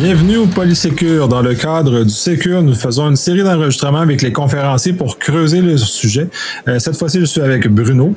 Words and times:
Bienvenue 0.00 0.36
au 0.36 0.46
Polysécure. 0.46 1.26
Dans 1.26 1.42
le 1.42 1.56
cadre 1.56 2.04
du 2.04 2.14
Sécure, 2.14 2.62
nous 2.62 2.76
faisons 2.76 3.08
une 3.08 3.16
série 3.16 3.42
d'enregistrements 3.42 3.98
avec 3.98 4.22
les 4.22 4.32
conférenciers 4.32 4.92
pour 4.92 5.18
creuser 5.18 5.60
le 5.60 5.76
sujet. 5.76 6.28
Euh, 6.68 6.78
cette 6.78 6.96
fois-ci, 6.96 7.18
je 7.18 7.24
suis 7.24 7.40
avec 7.40 7.66
Bruno. 7.66 8.14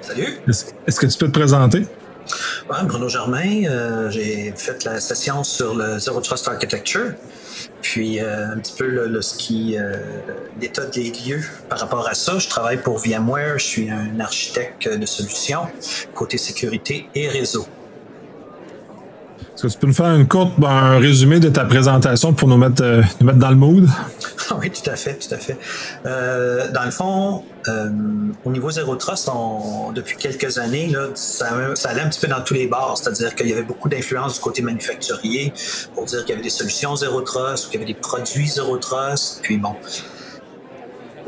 Salut. 0.00 0.38
Est-ce 0.86 1.00
que 1.00 1.06
tu 1.06 1.18
peux 1.18 1.26
te 1.26 1.36
présenter? 1.36 1.86
Bruno 2.84 3.08
Germain, 3.08 3.64
euh, 3.64 4.10
j'ai 4.10 4.54
fait 4.56 4.84
la 4.84 5.00
session 5.00 5.42
sur 5.42 5.74
le 5.74 5.98
Zero 5.98 6.20
Trust 6.20 6.46
Architecture, 6.46 7.14
puis 7.80 8.20
euh, 8.20 8.52
un 8.52 8.58
petit 8.58 8.74
peu 8.78 8.86
le, 8.86 9.08
le 9.08 9.22
ski, 9.22 9.76
l'état 10.60 10.86
des 10.86 11.10
lieux 11.26 11.42
par 11.68 11.80
rapport 11.80 12.08
à 12.08 12.14
ça. 12.14 12.38
Je 12.38 12.48
travaille 12.48 12.80
pour 12.80 12.98
VMware, 12.98 13.58
je 13.58 13.64
suis 13.64 13.90
un 13.90 14.20
architecte 14.20 14.88
de 14.88 15.04
solutions 15.04 15.66
côté 16.14 16.38
sécurité 16.38 17.08
et 17.16 17.28
réseau. 17.28 17.66
Est-ce 19.64 19.68
que 19.68 19.78
tu 19.78 19.78
peux 19.78 19.86
nous 19.86 19.94
faire 19.94 20.12
une 20.16 20.26
courte, 20.26 20.54
ben, 20.58 20.68
un 20.68 20.98
résumé 20.98 21.38
de 21.38 21.48
ta 21.48 21.64
présentation 21.64 22.32
pour 22.32 22.48
nous 22.48 22.56
mettre, 22.56 22.82
euh, 22.82 23.02
dans 23.20 23.50
le 23.50 23.54
mood? 23.54 23.88
oui, 24.58 24.72
tout 24.72 24.90
à 24.90 24.96
fait, 24.96 25.14
tout 25.14 25.32
à 25.32 25.38
fait. 25.38 25.56
Euh, 26.04 26.68
dans 26.72 26.84
le 26.84 26.90
fond, 26.90 27.44
euh, 27.68 27.88
au 28.44 28.50
niveau 28.50 28.72
Zero 28.72 28.96
Trust, 28.96 29.30
depuis 29.94 30.16
quelques 30.16 30.58
années, 30.58 30.92
ça, 31.14 31.50
ça, 31.76 31.90
allait 31.90 32.00
un 32.00 32.08
petit 32.08 32.18
peu 32.18 32.26
dans 32.26 32.40
tous 32.40 32.54
les 32.54 32.66
bars, 32.66 32.98
c'est-à-dire 32.98 33.36
qu'il 33.36 33.50
y 33.50 33.52
avait 33.52 33.62
beaucoup 33.62 33.88
d'influence 33.88 34.34
du 34.34 34.40
côté 34.40 34.62
manufacturier 34.62 35.52
pour 35.94 36.06
dire 36.06 36.24
qu'il 36.24 36.30
y 36.30 36.32
avait 36.32 36.42
des 36.42 36.50
solutions 36.50 36.96
Zero 36.96 37.20
Trust 37.20 37.70
qu'il 37.70 37.78
y 37.78 37.84
avait 37.84 37.92
des 37.92 37.98
produits 37.98 38.48
Zero 38.48 38.78
Trust. 38.78 39.42
Puis 39.42 39.58
bon, 39.58 39.76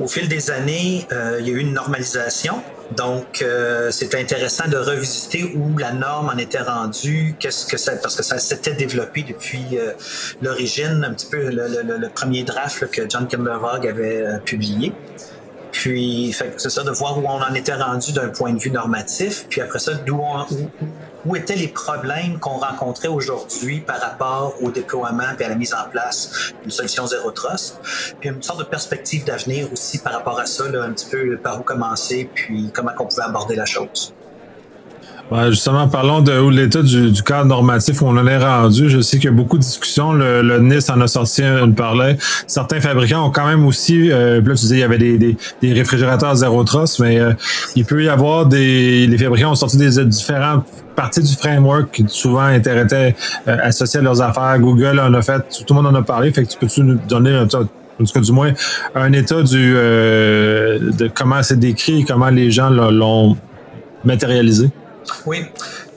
au 0.00 0.08
fil 0.08 0.26
des 0.26 0.50
années, 0.50 1.06
il 1.38 1.46
y 1.46 1.50
a 1.50 1.52
eu 1.52 1.60
une 1.60 1.72
normalisation. 1.72 2.64
Donc, 2.90 3.42
euh, 3.42 3.90
c'était 3.90 4.20
intéressant 4.20 4.68
de 4.68 4.76
revisiter 4.76 5.52
où 5.54 5.78
la 5.78 5.92
norme 5.92 6.28
en 6.28 6.38
était 6.38 6.60
rendue, 6.60 7.34
qu'est-ce 7.38 7.66
que 7.66 7.76
ça, 7.76 7.96
parce 7.96 8.16
que 8.16 8.22
ça 8.22 8.38
s'était 8.38 8.74
développé 8.74 9.22
depuis 9.22 9.64
euh, 9.72 9.92
l'origine, 10.42 11.04
un 11.04 11.14
petit 11.14 11.26
peu 11.26 11.50
le, 11.50 12.08
premier 12.08 12.44
draft 12.44 12.90
que 12.90 13.02
John 13.08 13.26
Kimbervog 13.26 13.86
avait 13.86 14.38
publié. 14.44 14.92
Puis, 15.84 16.34
c'est 16.56 16.70
ça, 16.70 16.82
de 16.82 16.90
voir 16.92 17.18
où 17.18 17.26
on 17.26 17.42
en 17.42 17.52
était 17.52 17.74
rendu 17.74 18.12
d'un 18.14 18.28
point 18.28 18.54
de 18.54 18.58
vue 18.58 18.70
normatif, 18.70 19.44
puis 19.50 19.60
après 19.60 19.78
ça, 19.78 19.92
d'où 19.92 20.18
où, 21.26 21.36
étaient 21.36 21.56
les 21.56 21.68
problèmes 21.68 22.38
qu'on 22.38 22.56
rencontrait 22.56 23.08
aujourd'hui 23.08 23.80
par 23.80 24.00
rapport 24.00 24.54
au 24.62 24.70
déploiement 24.70 25.24
et 25.38 25.44
à 25.44 25.48
la 25.50 25.54
mise 25.56 25.74
en 25.74 25.86
place 25.90 26.54
d'une 26.62 26.70
solution 26.70 27.06
Zero 27.06 27.30
Trust. 27.32 27.80
Puis 28.18 28.30
une 28.30 28.42
sorte 28.42 28.60
de 28.60 28.64
perspective 28.64 29.26
d'avenir 29.26 29.70
aussi 29.74 29.98
par 29.98 30.14
rapport 30.14 30.40
à 30.40 30.46
ça, 30.46 30.64
un 30.64 30.92
petit 30.92 31.10
peu 31.10 31.36
par 31.36 31.60
où 31.60 31.64
commencer, 31.64 32.30
puis 32.34 32.70
comment 32.72 32.92
on 32.98 33.04
pouvait 33.04 33.24
aborder 33.24 33.54
la 33.54 33.66
chose. 33.66 34.14
Ouais, 35.30 35.50
justement, 35.50 35.88
parlons 35.88 36.20
de 36.20 36.50
l'état 36.50 36.82
du, 36.82 37.10
du, 37.10 37.22
cadre 37.22 37.46
normatif 37.46 38.02
où 38.02 38.06
on 38.06 38.16
en 38.16 38.26
est 38.26 38.36
rendu. 38.36 38.90
Je 38.90 39.00
sais 39.00 39.16
qu'il 39.16 39.26
y 39.26 39.32
a 39.32 39.36
beaucoup 39.36 39.56
de 39.56 39.62
discussions. 39.62 40.12
Le, 40.12 40.42
le 40.42 40.58
NIST 40.58 40.90
en 40.90 41.00
a 41.00 41.06
sorti 41.06 41.42
un 41.42 41.70
parlait. 41.70 42.18
Certains 42.46 42.80
fabricants 42.80 43.26
ont 43.26 43.30
quand 43.30 43.46
même 43.46 43.66
aussi, 43.66 44.10
euh, 44.12 44.42
là 44.42 44.54
tu 44.54 44.62
disais 44.62 44.76
il 44.76 44.80
y 44.80 44.84
avait 44.84 44.98
des, 44.98 45.16
des, 45.16 45.36
des 45.62 45.72
réfrigérateurs 45.72 46.34
zéro 46.34 46.62
trust, 46.64 47.00
mais 47.00 47.18
euh, 47.18 47.32
il 47.74 47.86
peut 47.86 48.04
y 48.04 48.08
avoir 48.08 48.46
des. 48.46 49.06
Les 49.06 49.16
fabricants 49.18 49.52
ont 49.52 49.56
sorti 49.56 49.78
des 49.78 50.04
différentes 50.04 50.66
parties 50.94 51.22
du 51.22 51.34
framework 51.34 51.90
qui 51.90 52.04
souvent 52.08 52.50
étaient 52.50 53.14
euh, 53.48 53.58
à 53.58 54.00
leurs 54.02 54.20
affaires. 54.20 54.58
Google 54.60 55.00
en 55.00 55.12
a 55.14 55.22
fait, 55.22 55.42
tout 55.66 55.74
le 55.74 55.82
monde 55.82 55.94
en 55.94 55.98
a 55.98 56.02
parlé. 56.02 56.32
Fait 56.32 56.44
que 56.44 56.50
tu 56.50 56.58
peux-tu 56.58 56.82
nous 56.82 56.98
donner 57.08 57.30
un 57.30 57.48
en 58.00 58.04
tout 58.04 58.12
cas, 58.12 58.20
du 58.20 58.32
moins, 58.32 58.52
un 58.94 59.12
état 59.12 59.42
du 59.42 59.74
euh, 59.76 60.90
de 60.92 61.08
comment 61.08 61.42
c'est 61.42 61.58
décrit 61.58 62.00
et 62.00 62.04
comment 62.04 62.30
les 62.30 62.50
gens 62.50 62.70
l'ont 62.70 63.36
matérialisé? 64.04 64.70
Oui. 65.26 65.46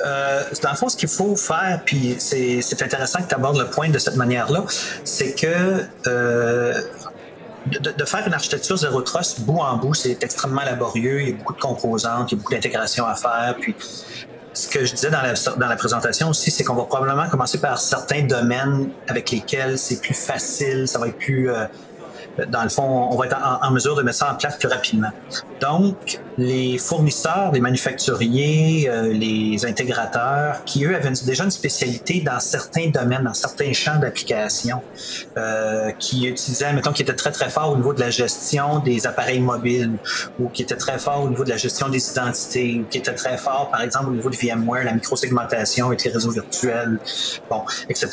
Euh, 0.06 0.44
dans 0.62 0.72
le 0.72 0.76
fond, 0.76 0.90
ce 0.90 0.98
qu'il 0.98 1.10
faut 1.10 1.36
faire, 1.36 1.82
puis 1.86 2.16
c'est 2.20 2.82
intéressant 2.82 3.22
que 3.22 3.28
tu 3.28 3.36
abordes 3.36 3.58
le 3.58 3.68
point 3.68 3.90
de 3.90 4.00
cette 4.00 4.16
manière-là, 4.16 4.64
c'est 5.04 5.34
que 5.34 5.86
euh, 6.08 6.82
de, 7.68 8.06
faire 8.06 8.26
une 8.26 8.34
architecture 8.34 8.78
zéro 8.78 9.02
trust 9.02 9.42
bout 9.42 9.60
en 9.60 9.78
bout, 9.78 9.94
c'est 9.94 10.24
extrêmement 10.24 10.64
laborieux. 10.64 11.22
Il 11.22 11.30
y 11.30 11.32
a 11.32 11.36
beaucoup 11.36 11.54
de 11.54 11.60
composantes, 11.60 12.32
il 12.32 12.36
y 12.36 12.38
a 12.38 12.40
beaucoup 12.40 12.54
d'intégration 12.54 13.06
à 13.06 13.16
faire. 13.16 13.56
Puis, 13.60 13.76
ce 14.54 14.68
que 14.68 14.86
je 14.86 14.94
disais 14.94 15.12
dans 15.12 15.22
la, 15.22 15.34
dans 15.34 15.68
la 15.68 15.76
présentation 15.76 16.30
aussi, 16.30 16.50
c'est 16.50 16.64
qu'on 16.64 16.74
va 16.74 16.84
probablement 16.84 17.30
commencer 17.30 17.60
par 17.60 17.78
certains 17.78 18.24
domaines 18.24 18.90
avec 19.08 19.30
lesquels 19.30 19.78
c'est 19.78 20.02
plus 20.02 20.16
facile, 20.16 20.88
ça 20.88 21.00
va 21.00 21.08
être 21.08 21.18
plus. 21.18 21.52
Euh, 21.52 21.66
dans 22.46 22.64
le 22.64 22.70
fond, 22.70 23.10
on 23.12 23.16
va 23.16 23.26
être 23.26 23.38
en, 23.62 23.72
mesure 23.72 23.96
de 23.96 24.04
mettre 24.04 24.18
ça 24.18 24.32
en 24.32 24.36
place 24.36 24.58
plus 24.58 24.68
rapidement. 24.68 25.10
Donc, 25.60 26.20
les 26.38 26.78
fournisseurs, 26.78 27.52
les 27.52 27.60
manufacturiers, 27.60 28.88
euh, 28.90 29.12
les 29.12 29.66
intégrateurs, 29.66 30.64
qui 30.66 30.86
eux 30.86 30.96
avaient 30.96 31.10
déjà 31.26 31.44
une 31.44 31.52
spécialité 31.52 32.22
dans 32.22 32.40
certains 32.40 32.90
domaines, 32.90 33.24
dans 33.24 33.34
certains 33.34 33.74
champs 33.74 33.98
d'application, 33.98 34.82
euh, 35.38 35.92
qui 35.98 36.28
utilisaient, 36.28 36.74
mettons, 36.74 36.92
qui 36.92 37.02
étaient 37.02 37.16
très 37.16 37.32
très 37.32 37.50
forts 37.50 37.72
au 37.72 37.76
niveau 37.76 37.94
de 37.94 38.00
la 38.00 38.12
gestion 38.12 38.80
des 38.80 39.08
appareils 39.08 39.40
mobiles, 39.40 39.94
ou 40.40 40.50
qui 40.50 40.62
étaient 40.62 40.76
très 40.76 41.00
forts 41.00 41.24
au 41.24 41.30
niveau 41.30 41.44
de 41.44 41.50
la 41.50 41.58
gestion 41.58 41.90
des 41.90 42.12
identités, 42.12 42.82
ou 42.82 42.88
qui 42.88 43.00
étaient 43.00 43.16
très 43.16 43.38
forts, 43.38 43.70
par 43.72 43.82
exemple, 43.82 44.10
au 44.10 44.14
niveau 44.14 44.30
de 44.30 44.36
VMware, 44.36 44.84
la 44.84 44.94
microsegmentation 44.94 45.88
avec 45.88 46.04
les 46.04 46.12
réseaux 46.12 46.32
virtuels, 46.32 47.00
bon, 47.50 47.64
etc., 47.90 48.10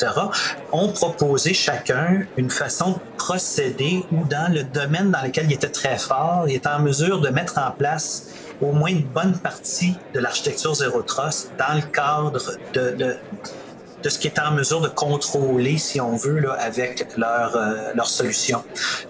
ont 0.71 0.89
proposé 0.89 1.53
chacun 1.53 2.23
une 2.37 2.49
façon 2.49 2.99
de 3.25 3.31
procéder 3.31 4.03
ou 4.11 4.25
dans 4.25 4.53
le 4.53 4.63
domaine 4.63 5.11
dans 5.11 5.21
lequel 5.21 5.45
il 5.45 5.53
était 5.53 5.69
très 5.69 5.97
fort, 5.97 6.45
il 6.47 6.55
était 6.55 6.69
en 6.69 6.79
mesure 6.79 7.21
de 7.21 7.29
mettre 7.29 7.57
en 7.57 7.71
place 7.71 8.27
au 8.61 8.71
moins 8.71 8.89
une 8.89 9.03
bonne 9.03 9.37
partie 9.37 9.95
de 10.13 10.19
l'architecture 10.19 10.75
Zero 10.75 11.01
Trust 11.01 11.51
dans 11.57 11.75
le 11.75 11.81
cadre 11.81 12.39
de, 12.73 12.91
de, 12.91 14.09
ce 14.09 14.19
qui 14.19 14.27
est 14.27 14.39
en 14.39 14.51
mesure 14.51 14.81
de 14.81 14.87
contrôler, 14.87 15.77
si 15.77 15.99
on 15.99 16.15
veut, 16.15 16.39
là, 16.39 16.53
avec 16.53 17.07
leur, 17.17 17.55
euh, 17.55 17.91
leur 17.95 18.07
solution. 18.07 18.63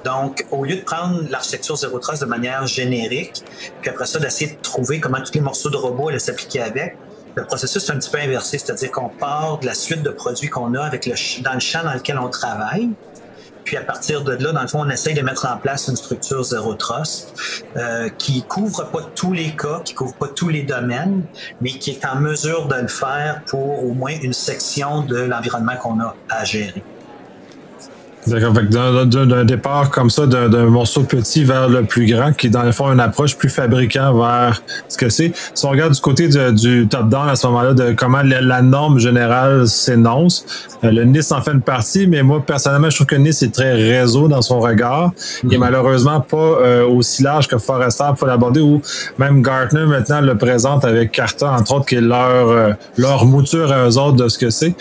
Donc, 0.05 0.45
au 0.51 0.63
lieu 0.63 0.77
de 0.77 0.81
prendre 0.81 1.21
l'architecture 1.29 1.75
Zero 1.75 1.99
Trust 1.99 2.21
de 2.21 2.27
manière 2.27 2.65
générique, 2.65 3.43
puis 3.81 3.89
après 3.89 4.05
ça, 4.05 4.19
d'essayer 4.19 4.51
de 4.51 4.61
trouver 4.61 5.01
comment 5.01 5.19
tous 5.19 5.33
les 5.33 5.41
morceaux 5.41 5.69
de 5.69 5.77
robot 5.77 6.09
allaient 6.09 6.19
s'appliquer 6.19 6.61
avec, 6.61 6.97
le 7.35 7.43
processus 7.43 7.89
est 7.89 7.91
un 7.91 7.97
petit 7.97 8.09
peu 8.09 8.19
inversé, 8.19 8.57
c'est-à-dire 8.57 8.91
qu'on 8.91 9.09
part 9.09 9.59
de 9.59 9.65
la 9.65 9.73
suite 9.73 10.01
de 10.01 10.11
produits 10.11 10.49
qu'on 10.49 10.73
a 10.73 10.81
avec 10.81 11.05
le, 11.05 11.15
dans 11.43 11.53
le 11.53 11.59
champ 11.59 11.83
dans 11.83 11.93
lequel 11.93 12.17
on 12.17 12.29
travaille, 12.29 12.89
puis 13.65 13.77
à 13.77 13.81
partir 13.81 14.23
de 14.23 14.31
là, 14.31 14.51
dans 14.53 14.61
le 14.61 14.67
fond, 14.67 14.81
on 14.85 14.89
essaye 14.89 15.15
de 15.15 15.21
mettre 15.21 15.47
en 15.47 15.57
place 15.57 15.87
une 15.87 15.95
structure 15.95 16.43
zéro 16.43 16.75
trust 16.75 17.33
euh, 17.75 18.09
qui 18.17 18.43
couvre 18.43 18.89
pas 18.91 19.01
tous 19.15 19.33
les 19.33 19.55
cas, 19.55 19.81
qui 19.83 19.93
couvre 19.95 20.13
pas 20.13 20.27
tous 20.27 20.49
les 20.49 20.61
domaines, 20.63 21.23
mais 21.61 21.71
qui 21.71 21.91
est 21.91 22.05
en 22.05 22.15
mesure 22.15 22.67
de 22.67 22.75
le 22.75 22.87
faire 22.87 23.41
pour 23.47 23.83
au 23.83 23.93
moins 23.93 24.13
une 24.21 24.33
section 24.33 25.01
de 25.01 25.17
l'environnement 25.17 25.75
qu'on 25.77 25.99
a 25.99 26.15
à 26.29 26.45
gérer. 26.45 26.83
D'un 28.27 29.45
départ 29.45 29.91
comme 29.91 30.09
ça, 30.09 30.25
d'un 30.25 30.65
morceau 30.65 31.03
petit 31.03 31.43
vers 31.43 31.69
le 31.69 31.83
plus 31.83 32.07
grand, 32.07 32.33
qui 32.33 32.47
est 32.47 32.49
dans 32.49 32.63
le 32.63 32.71
fond 32.71 32.91
une 32.91 32.99
approche 32.99 33.35
plus 33.35 33.49
fabricant 33.49 34.17
vers 34.17 34.61
ce 34.87 34.97
que 34.97 35.09
c'est. 35.09 35.31
Si 35.53 35.65
on 35.65 35.69
regarde 35.69 35.93
du 35.93 36.01
côté 36.01 36.27
du 36.27 36.87
top-down 36.87 37.29
à 37.29 37.35
ce 37.35 37.45
moment-là, 37.47 37.73
de 37.73 37.93
comment 37.93 38.21
la, 38.23 38.61
norme 38.61 38.99
générale 38.99 39.67
s'énonce, 39.67 40.45
euh, 40.83 40.91
le 40.91 41.03
NIST 41.03 41.33
en 41.33 41.41
fait 41.41 41.51
une 41.51 41.61
partie, 41.61 42.07
mais 42.07 42.23
moi, 42.23 42.43
personnellement, 42.45 42.89
je 42.89 42.95
trouve 42.95 43.07
que 43.07 43.15
NIST 43.15 43.43
est 43.43 43.53
très 43.53 43.73
réseau 43.73 44.27
dans 44.27 44.41
son 44.41 44.59
regard. 44.59 45.11
Il 45.43 45.53
est 45.53 45.57
mm-hmm. 45.57 45.59
malheureusement 45.59 46.21
pas 46.21 46.37
euh, 46.37 46.85
aussi 46.87 47.21
large 47.21 47.47
que 47.47 47.57
Forrester 47.57 48.09
pour 48.17 48.27
l'aborder, 48.27 48.61
ou 48.61 48.81
même 49.19 49.43
Gartner 49.43 49.85
maintenant 49.85 50.21
le 50.21 50.35
présente 50.35 50.83
avec 50.83 51.11
Carta, 51.11 51.51
entre 51.51 51.75
autres, 51.75 51.85
qui 51.85 51.95
est 51.95 52.01
leur, 52.01 52.49
euh, 52.49 52.71
leur 52.97 53.25
mouture 53.25 53.71
à 53.71 53.87
eux 53.87 53.97
autres 53.97 54.15
de 54.15 54.27
ce 54.27 54.39
que 54.39 54.49
c'est. 54.49 54.73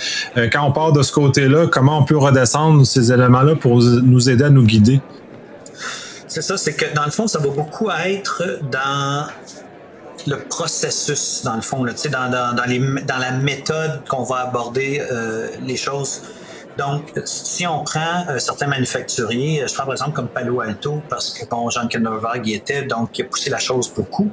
quand 0.53 0.65
on 0.67 0.73
part 0.73 0.93
de 0.93 1.03
ce 1.03 1.13
côté-là, 1.13 1.67
comment 1.71 1.99
on 1.99 2.05
peut 2.05 2.17
redescendre 2.17 2.87
ces 2.87 3.13
éléments 3.13 3.34
pour 3.61 3.81
nous 3.81 4.31
aider 4.31 4.45
à 4.45 4.51
nous 4.51 4.65
guider? 4.65 5.01
C'est 6.29 6.43
ça, 6.43 6.57
c'est 6.57 6.75
que 6.75 6.93
dans 6.95 7.05
le 7.05 7.11
fond, 7.11 7.27
ça 7.27 7.39
va 7.39 7.49
beaucoup 7.49 7.91
être 7.91 8.43
dans 8.71 9.27
le 10.27 10.39
processus, 10.49 11.43
dans 11.45 11.55
le 11.55 11.63
fond, 11.63 11.85
là, 11.85 11.93
dans, 11.93 12.31
dans, 12.31 12.55
dans, 12.55 13.05
dans 13.07 13.19
la 13.19 13.31
méthode 13.33 14.03
qu'on 14.09 14.25
va 14.25 14.37
aborder 14.49 15.03
euh, 15.13 15.49
les 15.63 15.77
choses. 15.77 16.23
Donc, 16.77 17.13
si 17.25 17.67
on 17.67 17.85
prend 17.85 18.27
euh, 18.29 18.39
certains 18.39 18.67
manufacturiers, 18.67 19.65
je 19.69 19.75
prends 19.75 19.85
par 19.85 19.95
exemple 19.95 20.13
comme 20.13 20.29
Palo 20.29 20.61
Alto, 20.61 21.03
parce 21.09 21.31
que 21.31 21.47
bon, 21.49 21.71
Jean 21.71 21.87
Kennerberg 21.87 22.47
y 22.47 22.55
était, 22.55 22.83
donc 22.83 23.17
il 23.19 23.23
a 23.23 23.29
poussé 23.29 23.51
la 23.51 23.59
chose 23.59 23.93
beaucoup. 23.95 24.29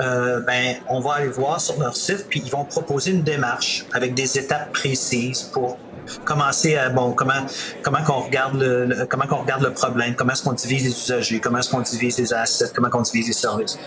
Euh, 0.00 0.40
ben, 0.40 0.74
on 0.88 0.98
va 0.98 1.14
aller 1.14 1.28
voir 1.28 1.60
sur 1.60 1.78
leur 1.78 1.96
site, 1.96 2.26
puis 2.28 2.42
ils 2.44 2.50
vont 2.50 2.64
proposer 2.64 3.12
une 3.12 3.22
démarche 3.22 3.86
avec 3.92 4.14
des 4.14 4.38
étapes 4.38 4.72
précises 4.72 5.42
pour 5.42 5.78
commencer 6.24 6.76
à 6.76 6.88
bon 6.90 7.12
comment 7.12 7.46
comment 7.82 8.02
qu'on 8.02 8.20
regarde 8.20 8.60
le, 8.60 9.06
comment 9.06 9.26
qu'on 9.26 9.42
regarde 9.42 9.62
le 9.62 9.72
problème, 9.72 10.14
comment 10.14 10.32
est-ce 10.32 10.42
qu'on 10.42 10.52
divise 10.52 10.84
les 10.84 10.90
usagers, 10.90 11.40
comment 11.40 11.58
est-ce 11.58 11.70
qu'on 11.70 11.80
divise 11.80 12.18
les 12.18 12.32
assets, 12.32 12.70
comment 12.74 12.88
on 12.92 13.02
divise 13.02 13.28
les 13.28 13.32
services. 13.32 13.78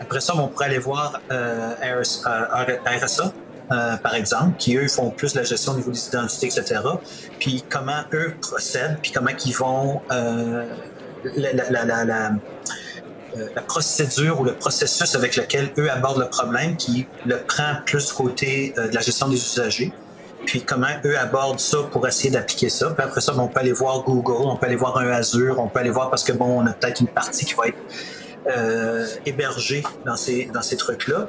Après 0.00 0.20
ça, 0.20 0.34
on 0.36 0.48
pourrait 0.48 0.66
aller 0.66 0.78
voir 0.78 1.20
euh, 1.30 1.74
RSA, 1.80 2.54
euh, 2.54 3.28
euh, 3.70 3.96
par 3.96 4.14
exemple, 4.14 4.56
qui 4.58 4.76
eux 4.76 4.88
font 4.88 5.10
plus 5.10 5.34
la 5.34 5.44
gestion 5.44 5.72
au 5.72 5.76
niveau 5.76 5.92
des 5.92 6.06
identités, 6.08 6.48
etc. 6.48 6.80
Puis 7.38 7.64
comment 7.68 8.02
eux 8.12 8.34
procèdent, 8.40 8.98
puis 9.00 9.12
comment 9.12 9.30
ils 9.44 9.54
vont 9.54 10.02
la 13.54 13.62
procédure 13.62 14.40
ou 14.40 14.44
le 14.44 14.54
processus 14.54 15.14
avec 15.14 15.36
lequel 15.36 15.72
eux 15.78 15.90
abordent 15.90 16.20
le 16.20 16.28
problème, 16.28 16.76
qui 16.76 17.06
le 17.24 17.38
prend 17.38 17.76
plus 17.86 18.12
côté 18.12 18.74
de 18.76 18.92
la 18.92 19.00
gestion 19.00 19.28
des 19.28 19.36
usagers. 19.36 19.92
Puis 20.46 20.62
comment 20.62 20.86
eux 21.04 21.18
abordent 21.18 21.60
ça 21.60 21.78
pour 21.90 22.06
essayer 22.06 22.30
d'appliquer 22.30 22.68
ça. 22.68 22.90
Puis 22.90 23.04
après 23.04 23.20
ça, 23.20 23.32
ben, 23.32 23.40
on 23.40 23.48
peut 23.48 23.60
aller 23.60 23.72
voir 23.72 24.02
Google, 24.02 24.46
on 24.46 24.56
peut 24.56 24.66
aller 24.66 24.76
voir 24.76 24.96
un 24.98 25.08
Azure, 25.10 25.58
on 25.58 25.68
peut 25.68 25.80
aller 25.80 25.90
voir 25.90 26.10
parce 26.10 26.24
que 26.24 26.32
bon, 26.32 26.60
on 26.62 26.66
a 26.66 26.72
peut-être 26.72 27.00
une 27.00 27.08
partie 27.08 27.44
qui 27.44 27.54
va 27.54 27.68
être 27.68 27.78
euh, 28.48 29.06
hébergée 29.24 29.82
dans 30.04 30.16
ces, 30.16 30.50
dans 30.52 30.62
ces 30.62 30.76
trucs-là. 30.76 31.28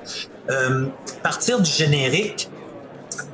Euh, 0.50 0.88
partir 1.22 1.62
du 1.62 1.70
générique, 1.70 2.50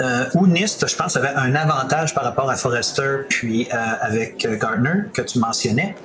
euh, 0.01 0.25
où 0.35 0.45
NIST, 0.45 0.87
je 0.87 0.95
pense, 0.95 1.15
avait 1.15 1.33
un 1.35 1.55
avantage 1.55 2.13
par 2.13 2.23
rapport 2.23 2.49
à 2.49 2.55
Forrester 2.55 3.19
puis 3.29 3.67
euh, 3.73 3.77
avec 4.01 4.45
Gartner 4.59 5.05
que 5.13 5.21
tu 5.21 5.39
mentionnais, 5.39 5.95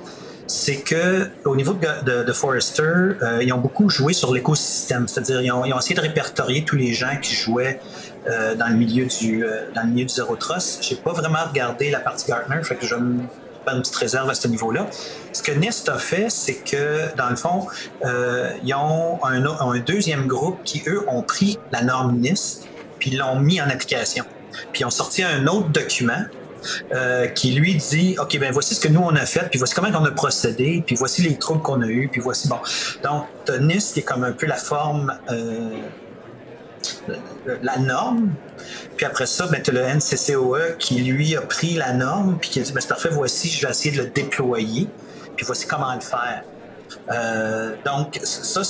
c'est 0.47 0.77
que 0.77 1.27
au 1.43 1.55
niveau 1.55 1.73
de, 1.73 2.23
de, 2.23 2.31
Forrester, 2.31 3.17
ils 3.41 3.51
ont 3.51 3.57
beaucoup 3.57 3.89
joué 3.89 4.13
sur 4.13 4.31
l'écosystème, 4.31 5.07
c'est-à-dire 5.07 5.41
ils 5.41 5.47
ils 5.47 5.73
ont, 5.73 5.79
essayé 5.79 5.95
de 5.95 6.01
répertorier 6.01 6.63
tous 6.63 6.75
les 6.75 6.93
gens 6.93 7.17
qui 7.19 7.33
jouaient 7.33 7.79
euh, 8.27 8.55
dans 8.55 8.67
le 8.67 8.75
milieu 8.75 9.05
du 9.05 9.45
euh, 9.45 9.71
dans 9.73 9.81
le 9.83 9.89
milieu 9.89 10.05
du 10.05 10.13
zero 10.13 10.35
trust. 10.35 10.83
J'ai 10.83 10.95
pas 10.95 11.13
vraiment 11.13 11.43
regardé 11.47 11.89
la 11.91 11.99
partie 11.99 12.27
Gartner, 12.27 12.63
fait 12.63 12.75
que 12.75 12.85
je 12.85 12.95
me 12.95 13.21
une 13.73 13.81
petite 13.81 13.95
réserve 13.95 14.29
à 14.29 14.35
ce 14.35 14.47
niveau-là. 14.47 14.87
Ce 15.33 15.41
que 15.41 15.51
NIST 15.51 15.89
a 15.89 15.97
fait, 15.97 16.29
c'est 16.29 16.55
que, 16.55 17.15
dans 17.15 17.29
le 17.29 17.35
fond, 17.35 17.67
euh, 18.03 18.51
ils 18.63 18.73
ont 18.73 19.19
un, 19.23 19.79
deuxième 19.79 20.27
groupe 20.27 20.59
qui, 20.63 20.83
eux, 20.87 21.03
ont 21.07 21.21
pris 21.21 21.59
la 21.71 21.83
norme 21.83 22.17
NIST, 22.19 22.67
puis 22.99 23.11
l'ont 23.11 23.39
mis 23.39 23.61
en 23.61 23.69
application. 23.69 24.25
Puis 24.71 24.81
ils 24.81 24.85
ont 24.85 24.91
sorti 24.91 25.23
un 25.23 25.47
autre 25.47 25.69
document 25.69 26.23
euh, 26.93 27.27
qui 27.27 27.51
lui 27.51 27.75
dit 27.75 28.15
OK, 28.19 28.39
ben 28.39 28.51
voici 28.51 28.73
ce 28.73 28.79
que 28.79 28.87
nous 28.87 29.01
on 29.01 29.15
a 29.15 29.25
fait, 29.25 29.47
puis 29.49 29.59
voici 29.59 29.73
comment 29.75 29.89
on 29.93 30.05
a 30.05 30.11
procédé, 30.11 30.83
puis 30.85 30.95
voici 30.95 31.21
les 31.21 31.37
troubles 31.37 31.61
qu'on 31.61 31.81
a 31.81 31.87
eus, 31.87 32.07
puis 32.11 32.21
voici 32.21 32.47
bon. 32.47 32.57
Donc, 33.03 33.25
NIST 33.59 33.97
est 33.97 34.01
comme 34.01 34.23
un 34.23 34.31
peu 34.31 34.45
la 34.45 34.55
forme, 34.55 35.13
la 37.61 37.77
norme. 37.77 38.31
Puis 38.97 39.05
après 39.05 39.25
ça, 39.25 39.47
ben, 39.47 39.61
tu 39.61 39.71
as 39.71 39.73
le 39.73 39.81
NCCOE 39.81 40.77
qui 40.79 40.95
lui 40.95 41.35
a 41.35 41.41
pris 41.41 41.75
la 41.75 41.93
norme, 41.93 42.37
puis 42.39 42.49
qui 42.49 42.59
a 42.59 42.63
dit 42.63 42.71
ben, 42.71 42.81
c'est 42.81 42.87
parfait, 42.87 43.09
voici, 43.11 43.49
je 43.49 43.65
vais 43.65 43.71
essayer 43.71 43.95
de 43.95 44.03
le 44.03 44.09
déployer, 44.09 44.87
puis 45.35 45.45
voici 45.45 45.67
comment 45.67 45.93
le 45.93 46.01
faire. 46.01 46.43
Euh, 47.11 47.75
donc, 47.85 48.19
ça, 48.23 48.61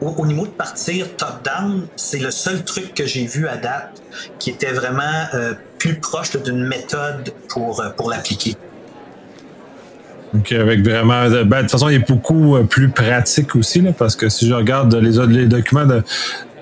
au, 0.00 0.26
niveau 0.26 0.46
de 0.46 0.52
partir 0.52 1.16
top-down, 1.16 1.86
c'est 1.96 2.18
le 2.18 2.30
seul 2.30 2.64
truc 2.64 2.94
que 2.94 3.06
j'ai 3.06 3.26
vu 3.26 3.48
à 3.48 3.56
date 3.56 4.02
qui 4.38 4.50
était 4.50 4.72
vraiment 4.72 5.26
euh, 5.34 5.54
plus 5.78 5.98
proche 6.00 6.36
d'une 6.36 6.66
méthode 6.66 7.32
pour, 7.48 7.80
euh, 7.80 7.90
pour 7.90 8.10
l'appliquer. 8.10 8.56
OK, 10.34 10.52
avec 10.52 10.82
vraiment. 10.82 11.28
Ben, 11.28 11.44
de 11.44 11.60
toute 11.62 11.70
façon, 11.70 11.88
il 11.88 11.96
est 11.96 12.08
beaucoup 12.08 12.56
euh, 12.56 12.62
plus 12.64 12.88
pratique 12.88 13.54
aussi, 13.54 13.80
là, 13.80 13.92
parce 13.92 14.16
que 14.16 14.28
si 14.28 14.48
je 14.48 14.54
regarde 14.54 14.94
les, 14.94 15.26
les 15.26 15.46
documents 15.46 15.86
de, 15.86 16.02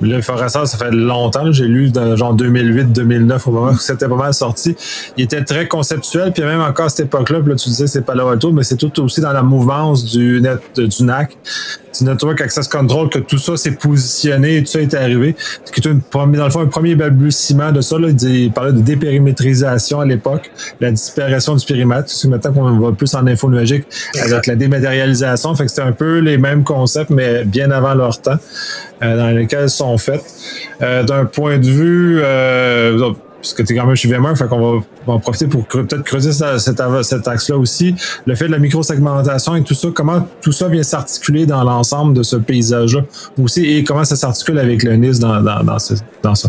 le 0.00 0.20
ça 0.22 0.67
fait 0.67 0.90
longtemps. 0.90 1.52
J'ai 1.52 1.67
lu 1.67 1.90
dans 1.90 2.17
genre 2.17 2.34
2008-2009 2.34 3.49
au 3.49 3.50
moment 3.52 3.72
où 3.72 3.78
c'était 3.78 4.08
pas 4.08 4.17
mal 4.17 4.34
sorti. 4.34 4.76
Il 5.17 5.25
était 5.25 5.44
très 5.44 5.69
conceptuel. 5.69 6.32
Puis 6.32 6.43
même 6.43 6.61
encore 6.61 6.87
à 6.87 6.88
cette 6.88 7.06
époque-là, 7.06 7.40
là, 7.44 7.55
tu 7.55 7.69
disais 7.69 7.87
c'est 7.87 8.05
pas 8.05 8.14
là 8.14 8.25
mais 8.52 8.62
c'est 8.62 8.76
tout 8.76 9.00
aussi 9.02 9.20
dans 9.20 9.32
la 9.32 9.43
mouvance 9.43 10.05
du, 10.05 10.40
net, 10.40 10.61
du 10.76 11.05
NAC, 11.05 11.37
du 12.00 12.11
Network 12.11 12.41
Access 12.41 12.69
Control, 12.69 13.08
que 13.08 13.19
tout 13.19 13.38
ça 13.38 13.56
s'est 13.56 13.73
positionné 13.73 14.56
et 14.56 14.61
tout 14.62 14.70
ça 14.70 14.81
est 14.81 14.94
arrivé. 14.94 15.37
Ce 15.64 15.73
qui 15.73 15.81
est 15.81 15.91
une, 15.91 16.00
dans 16.12 16.44
le 16.44 16.50
fond 16.50 16.61
un 16.61 16.67
premier 16.67 16.94
balbutiement 16.94 17.73
de 17.73 17.81
ça. 17.81 17.99
Là, 17.99 18.08
il 18.08 18.52
parlait 18.52 18.73
de 18.73 18.81
dépérimétrisation 18.81 20.00
à 20.00 20.06
l'époque, 20.06 20.50
la 20.81 20.91
disparition 20.91 21.55
du 21.55 21.64
périmètre. 21.64 22.11
C'est 22.11 22.29
maintenant 22.29 22.52
qu'on 22.52 22.79
va 22.79 22.93
plus 22.93 23.14
en 23.14 23.26
info 23.26 23.49
nuagique 23.49 23.87
avec 24.20 24.47
la 24.47 24.56
dématérialisation. 24.56 25.55
Fait 25.55 25.64
que 25.64 25.70
c'était 25.70 25.82
un 25.82 25.93
peu 25.93 26.19
les 26.19 26.38
mêmes 26.38 26.64
concepts, 26.64 27.11
mais 27.11 27.44
bien 27.44 27.70
avant 27.70 27.94
leur 27.94 28.20
temps. 28.20 28.38
Euh, 29.02 29.17
dans 29.17 29.31
lesquelles 29.31 29.70
sont 29.70 29.97
faites. 29.97 30.25
Euh, 30.82 31.02
d'un 31.05 31.25
point 31.25 31.58
de 31.58 31.67
vue, 31.67 32.20
euh, 32.23 33.12
parce 33.40 33.54
que 33.54 33.62
tu 33.62 33.72
es 33.72 33.76
quand 33.76 33.87
même 33.87 33.96
chez 33.96 34.08
VMware, 34.08 34.37
fait 34.37 34.46
qu'on 34.46 34.81
va, 34.81 34.84
en 35.06 35.19
profiter 35.19 35.46
pour 35.46 35.66
peut-être 35.66 36.02
creuser 36.02 36.32
cet, 36.32 36.81
axe-là 37.28 37.56
aussi. 37.56 37.94
Le 38.26 38.34
fait 38.34 38.46
de 38.46 38.52
la 38.52 38.58
micro-segmentation 38.58 39.56
et 39.56 39.62
tout 39.62 39.75
ça, 39.75 39.88
comment 39.94 40.28
tout 40.42 40.52
ça 40.52 40.69
vient 40.69 40.82
s'articuler 40.82 41.46
dans 41.46 41.64
l'ensemble 41.64 42.14
de 42.14 42.22
ce 42.22 42.37
paysage-là 42.37 43.02
aussi 43.42 43.64
et 43.64 43.84
comment 43.84 44.04
ça 44.04 44.16
s'articule 44.16 44.58
avec 44.58 44.82
le 44.82 44.96
NIS 44.96 45.19
dans, 45.19 45.40
dans, 45.40 45.62
dans, 45.64 46.34
ça? 46.34 46.48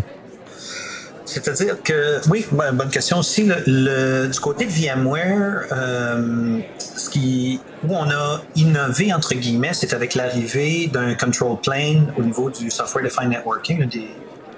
C'est-à-dire 1.25 1.81
que, 1.81 2.19
oui, 2.29 2.45
bonne 2.51 2.89
question 2.89 3.19
aussi. 3.19 3.45
Du 3.45 4.39
côté 4.41 4.65
de 4.65 4.71
VMware, 4.71 5.67
euh, 5.71 6.59
ce 6.77 7.09
qui, 7.09 7.61
où 7.87 7.95
on 7.95 8.09
a 8.09 8.41
innové, 8.57 9.13
entre 9.13 9.33
guillemets, 9.35 9.71
c'est 9.73 9.93
avec 9.93 10.15
l'arrivée 10.15 10.89
d'un 10.91 11.15
control 11.15 11.57
plane 11.63 12.11
au 12.17 12.21
niveau 12.21 12.49
du 12.49 12.69
software 12.69 13.05
defined 13.05 13.29
networking, 13.29 13.87
des 13.87 14.09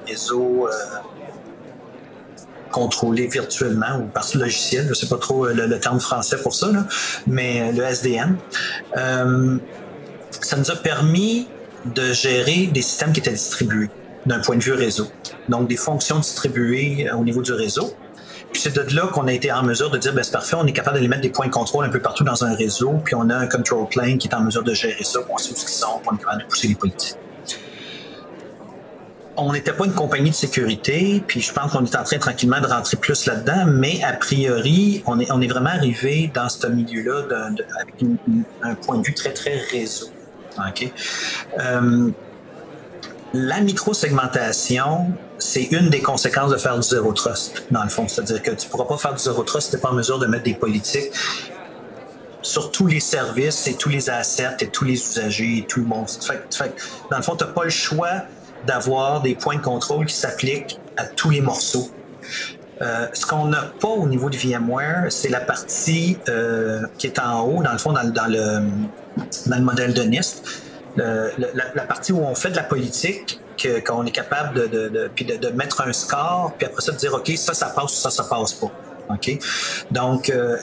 réseaux 0.07 0.67
contrôlés 2.73 3.27
virtuellement 3.27 3.99
ou 3.99 4.07
par 4.07 4.25
logiciel. 4.35 4.83
Je 4.85 4.89
ne 4.89 4.93
sais 4.95 5.07
pas 5.07 5.17
trop 5.17 5.45
euh, 5.45 5.53
le, 5.53 5.79
terme 5.79 5.99
français 5.99 6.37
pour 6.41 6.53
ça, 6.53 6.67
mais 7.27 7.71
le 7.71 7.83
SDN. 7.83 8.35
ça 8.93 10.57
nous 10.57 10.71
a 10.71 10.75
permis 10.75 11.47
de 11.85 12.13
gérer 12.13 12.67
des 12.67 12.81
systèmes 12.81 13.13
qui 13.13 13.19
étaient 13.19 13.31
distribués 13.31 13.89
d'un 14.25 14.39
point 14.39 14.55
de 14.55 14.63
vue 14.63 14.73
réseau. 14.73 15.07
Donc, 15.49 15.67
des 15.67 15.75
fonctions 15.75 16.19
distribuées 16.19 17.09
euh, 17.09 17.15
au 17.15 17.23
niveau 17.23 17.41
du 17.41 17.53
réseau. 17.53 17.93
Puis 18.51 18.61
c'est 18.61 18.73
de 18.75 18.95
là 18.95 19.07
qu'on 19.07 19.27
a 19.27 19.33
été 19.33 19.51
en 19.51 19.63
mesure 19.63 19.89
de 19.89 19.97
dire, 19.97 20.13
ben, 20.13 20.23
c'est 20.23 20.31
parfait, 20.31 20.55
on 20.55 20.65
est 20.67 20.73
capable 20.73 21.01
de 21.01 21.07
mettre 21.07 21.23
des 21.23 21.29
points 21.29 21.47
de 21.47 21.51
contrôle 21.51 21.85
un 21.85 21.89
peu 21.89 21.99
partout 21.99 22.23
dans 22.23 22.45
un 22.45 22.53
réseau, 22.53 23.01
puis 23.03 23.15
on 23.15 23.29
a 23.29 23.35
un 23.35 23.47
control 23.47 23.87
plane 23.89 24.19
qui 24.19 24.27
est 24.27 24.35
en 24.35 24.41
mesure 24.41 24.63
de 24.63 24.73
gérer 24.73 25.03
ça, 25.03 25.19
on 25.27 25.37
sait 25.37 25.51
où 25.51 25.55
ils 25.55 25.67
sont, 25.67 26.01
on 26.05 26.15
est 26.15 26.19
capable 26.19 26.43
de 26.43 26.47
pousser 26.47 26.67
les 26.67 26.75
politiques. 26.75 27.17
On 29.45 29.51
n'était 29.51 29.73
pas 29.73 29.85
une 29.85 29.93
compagnie 29.93 30.29
de 30.29 30.35
sécurité, 30.35 31.21
puis 31.27 31.41
je 31.41 31.51
pense 31.51 31.73
qu'on 31.73 31.83
est 31.83 31.95
en 31.97 32.03
train 32.03 32.17
tranquillement 32.17 32.61
de 32.61 32.67
rentrer 32.67 32.95
plus 32.95 33.25
là-dedans, 33.25 33.65
mais 33.67 34.01
a 34.01 34.13
priori, 34.13 35.03
on 35.05 35.19
est, 35.19 35.29
on 35.31 35.41
est 35.41 35.47
vraiment 35.47 35.69
arrivé 35.69 36.31
dans 36.33 36.47
ce 36.47 36.65
milieu-là 36.67 37.25
avec 37.81 37.95
un 38.61 38.75
point 38.75 38.99
de 38.99 39.05
vue 39.05 39.13
très, 39.13 39.33
très 39.33 39.57
réseau. 39.69 40.07
OK? 40.57 40.89
Euh, 41.59 42.09
la 43.33 43.59
micro-segmentation, 43.59 45.07
c'est 45.39 45.63
une 45.73 45.89
des 45.89 46.01
conséquences 46.01 46.51
de 46.51 46.57
faire 46.57 46.77
du 46.77 46.87
zéro 46.87 47.11
trust, 47.11 47.65
dans 47.69 47.83
le 47.83 47.89
fond. 47.89 48.07
C'est-à-dire 48.07 48.41
que 48.41 48.51
tu 48.51 48.67
ne 48.67 48.71
pourras 48.71 48.85
pas 48.85 48.97
faire 48.97 49.13
du 49.13 49.21
zéro 49.21 49.43
trust 49.43 49.65
si 49.65 49.71
tu 49.71 49.75
n'es 49.75 49.81
pas 49.81 49.89
en 49.89 49.95
mesure 49.95 50.19
de 50.19 50.27
mettre 50.27 50.45
des 50.45 50.53
politiques 50.53 51.11
sur 52.43 52.71
tous 52.71 52.87
les 52.87 53.01
services 53.01 53.67
et 53.67 53.73
tous 53.73 53.89
les 53.89 54.09
assets 54.09 54.57
et 54.61 54.67
tous 54.67 54.85
les 54.85 54.93
usagers 54.93 55.57
et 55.59 55.65
tout 55.65 55.81
le 55.81 55.85
monde. 55.85 56.07
dans 57.11 57.17
le 57.17 57.23
fond, 57.23 57.35
tu 57.35 57.43
n'as 57.43 57.49
pas 57.49 57.63
le 57.65 57.69
choix 57.69 58.23
d'avoir 58.65 59.21
des 59.21 59.35
points 59.35 59.55
de 59.55 59.61
contrôle 59.61 60.05
qui 60.05 60.15
s'appliquent 60.15 60.79
à 60.97 61.05
tous 61.05 61.29
les 61.29 61.41
morceaux. 61.41 61.89
Euh, 62.81 63.07
ce 63.13 63.25
qu'on 63.25 63.45
n'a 63.45 63.61
pas 63.79 63.87
au 63.87 64.07
niveau 64.07 64.29
de 64.29 64.37
VMware, 64.37 65.05
c'est 65.09 65.29
la 65.29 65.39
partie 65.39 66.17
euh, 66.27 66.81
qui 66.97 67.07
est 67.07 67.19
en 67.19 67.41
haut, 67.41 67.61
dans 67.61 67.71
le 67.71 67.77
fond, 67.77 67.93
dans, 67.93 68.03
le, 68.03 68.67
dans 69.47 69.57
le 69.57 69.63
modèle 69.63 69.93
de 69.93 70.01
NIST 70.01 70.43
la, 70.97 71.83
partie 71.87 72.11
où 72.11 72.19
on 72.19 72.35
fait 72.35 72.51
de 72.51 72.55
la 72.55 72.63
politique, 72.63 73.39
qu'on 73.85 74.05
est 74.05 74.11
capable 74.11 74.69
de, 74.69 74.89
de, 74.89 75.11
puis 75.13 75.25
de, 75.25 75.49
mettre 75.49 75.81
un 75.81 75.93
score, 75.93 76.53
puis 76.57 76.67
après 76.67 76.81
ça 76.81 76.91
de 76.91 76.97
dire 76.97 77.13
OK, 77.13 77.31
ça, 77.37 77.53
ça 77.53 77.67
passe, 77.67 77.93
ça, 77.93 78.09
ça 78.09 78.23
passe 78.23 78.53
pas. 78.53 78.71
OK? 79.09 79.37
Donc, 79.91 80.29
euh, 80.29 80.57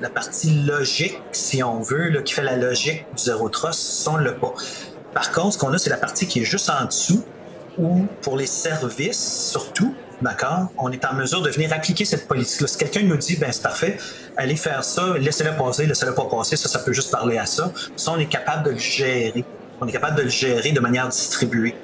la 0.00 0.08
partie 0.08 0.64
logique, 0.64 1.20
si 1.32 1.62
on 1.62 1.80
veut, 1.80 2.10
qui 2.22 2.34
fait 2.34 2.42
la 2.42 2.56
logique 2.56 3.04
du 3.16 3.22
zéro 3.22 3.48
trust, 3.48 4.08
on 4.08 4.16
l'a 4.16 4.32
pas. 4.32 4.54
Par 5.18 5.32
contre, 5.32 5.54
ce 5.54 5.58
qu'on 5.58 5.72
a, 5.72 5.78
c'est 5.78 5.90
la 5.90 5.96
partie 5.96 6.28
qui 6.28 6.42
est 6.42 6.44
juste 6.44 6.70
en 6.70 6.84
dessous, 6.84 7.24
où 7.76 8.06
pour 8.22 8.36
les 8.36 8.46
services, 8.46 9.50
surtout, 9.50 9.92
d'accord, 10.22 10.68
on 10.78 10.92
est 10.92 11.04
en 11.04 11.14
mesure 11.14 11.42
de 11.42 11.50
venir 11.50 11.72
appliquer 11.72 12.04
cette 12.04 12.28
politique-là. 12.28 12.68
Si 12.68 12.78
quelqu'un 12.78 13.02
nous 13.02 13.16
dit, 13.16 13.34
ben 13.34 13.50
c'est 13.50 13.64
parfait, 13.64 13.98
allez 14.36 14.54
faire 14.54 14.84
ça, 14.84 15.18
laissez-le 15.18 15.56
passer, 15.56 15.86
laissez-le 15.86 16.14
pas 16.14 16.26
passer, 16.26 16.54
ça, 16.54 16.68
ça 16.68 16.78
peut 16.78 16.92
juste 16.92 17.10
parler 17.10 17.36
à 17.36 17.46
ça. 17.46 17.72
Ça, 17.96 18.12
on 18.12 18.18
est 18.20 18.26
capable 18.26 18.66
de 18.66 18.70
le 18.70 18.78
gérer. 18.78 19.44
On 19.80 19.88
est 19.88 19.92
capable 19.92 20.18
de 20.18 20.22
le 20.22 20.28
gérer 20.28 20.70
de 20.70 20.78
manière 20.78 21.08
distribuée. 21.08 21.74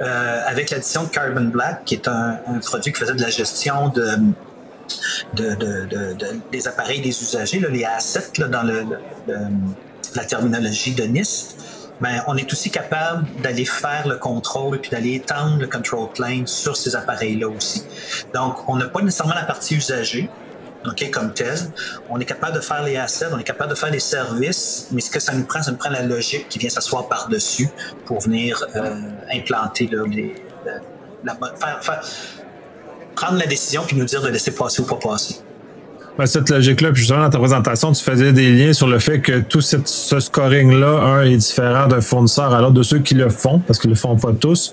Euh, 0.00 0.42
avec 0.46 0.70
l'addition 0.70 1.02
de 1.02 1.08
Carbon 1.08 1.46
Black, 1.46 1.84
qui 1.86 1.96
est 1.96 2.06
un, 2.06 2.38
produit 2.64 2.92
qui 2.92 3.00
faisait 3.00 3.14
de 3.14 3.20
la 3.20 3.30
gestion 3.30 3.88
de, 3.88 4.16
des 6.52 6.68
appareils 6.68 7.00
des 7.00 7.20
usagers, 7.20 7.58
les 7.68 7.84
assets 7.84 8.30
dans 8.38 8.62
la 10.14 10.24
terminologie 10.24 10.94
de 10.94 11.02
NIST, 11.02 11.56
ben, 12.00 12.22
on 12.26 12.36
est 12.36 12.52
aussi 12.52 12.70
capable 12.70 13.26
d'aller 13.40 13.64
faire 13.64 14.06
le 14.06 14.16
contrôle 14.16 14.78
puis 14.80 14.90
d'aller 14.90 15.14
étendre 15.14 15.58
le 15.58 15.66
control 15.66 16.10
plane 16.12 16.46
sur 16.46 16.76
ces 16.76 16.94
appareils-là 16.94 17.48
aussi. 17.48 17.84
Donc, 18.34 18.68
on 18.68 18.76
n'a 18.76 18.86
pas 18.86 19.00
nécessairement 19.00 19.34
la 19.34 19.44
partie 19.44 19.76
usagée, 19.76 20.28
OK, 20.86 21.10
comme 21.10 21.32
telle. 21.32 21.58
On 22.10 22.20
est 22.20 22.24
capable 22.24 22.56
de 22.56 22.60
faire 22.60 22.82
les 22.82 22.96
assets, 22.96 23.28
on 23.32 23.38
est 23.38 23.44
capable 23.44 23.70
de 23.70 23.74
faire 23.74 23.90
les 23.90 24.00
services, 24.00 24.88
mais 24.92 25.00
ce 25.00 25.10
que 25.10 25.20
ça 25.20 25.32
nous 25.32 25.44
prend, 25.44 25.62
ça 25.62 25.70
nous 25.70 25.78
prend 25.78 25.90
la 25.90 26.02
logique 26.02 26.48
qui 26.48 26.58
vient 26.58 26.70
s'asseoir 26.70 27.08
par-dessus 27.08 27.68
pour 28.04 28.20
venir 28.20 28.64
euh, 28.74 28.94
implanter 29.32 29.88
les, 29.90 30.34
la, 31.24 31.34
faire, 31.34 32.00
prendre 33.14 33.38
la 33.38 33.46
décision 33.46 33.82
puis 33.86 33.96
nous 33.96 34.04
dire 34.04 34.22
de 34.22 34.28
laisser 34.28 34.52
passer 34.52 34.82
ou 34.82 34.86
pas 34.86 34.96
passer 34.96 35.40
cette 36.24 36.48
logique-là, 36.48 36.92
puis 36.92 37.00
justement 37.00 37.20
dans 37.20 37.30
ta 37.30 37.38
présentation, 37.38 37.92
tu 37.92 38.02
faisais 38.02 38.32
des 38.32 38.50
liens 38.52 38.72
sur 38.72 38.86
le 38.86 38.98
fait 38.98 39.20
que 39.20 39.40
tout 39.40 39.60
ce 39.60 40.20
scoring-là, 40.20 41.00
un, 41.02 41.22
est 41.24 41.36
différent 41.36 41.86
d'un 41.86 42.00
fournisseur 42.00 42.54
à 42.54 42.60
l'autre, 42.60 42.72
de 42.72 42.82
ceux 42.82 43.00
qui 43.00 43.14
le 43.14 43.28
font, 43.28 43.58
parce 43.58 43.78
qu'ils 43.78 43.90
le 43.90 43.96
font 43.96 44.16
pas 44.16 44.32
tous. 44.32 44.72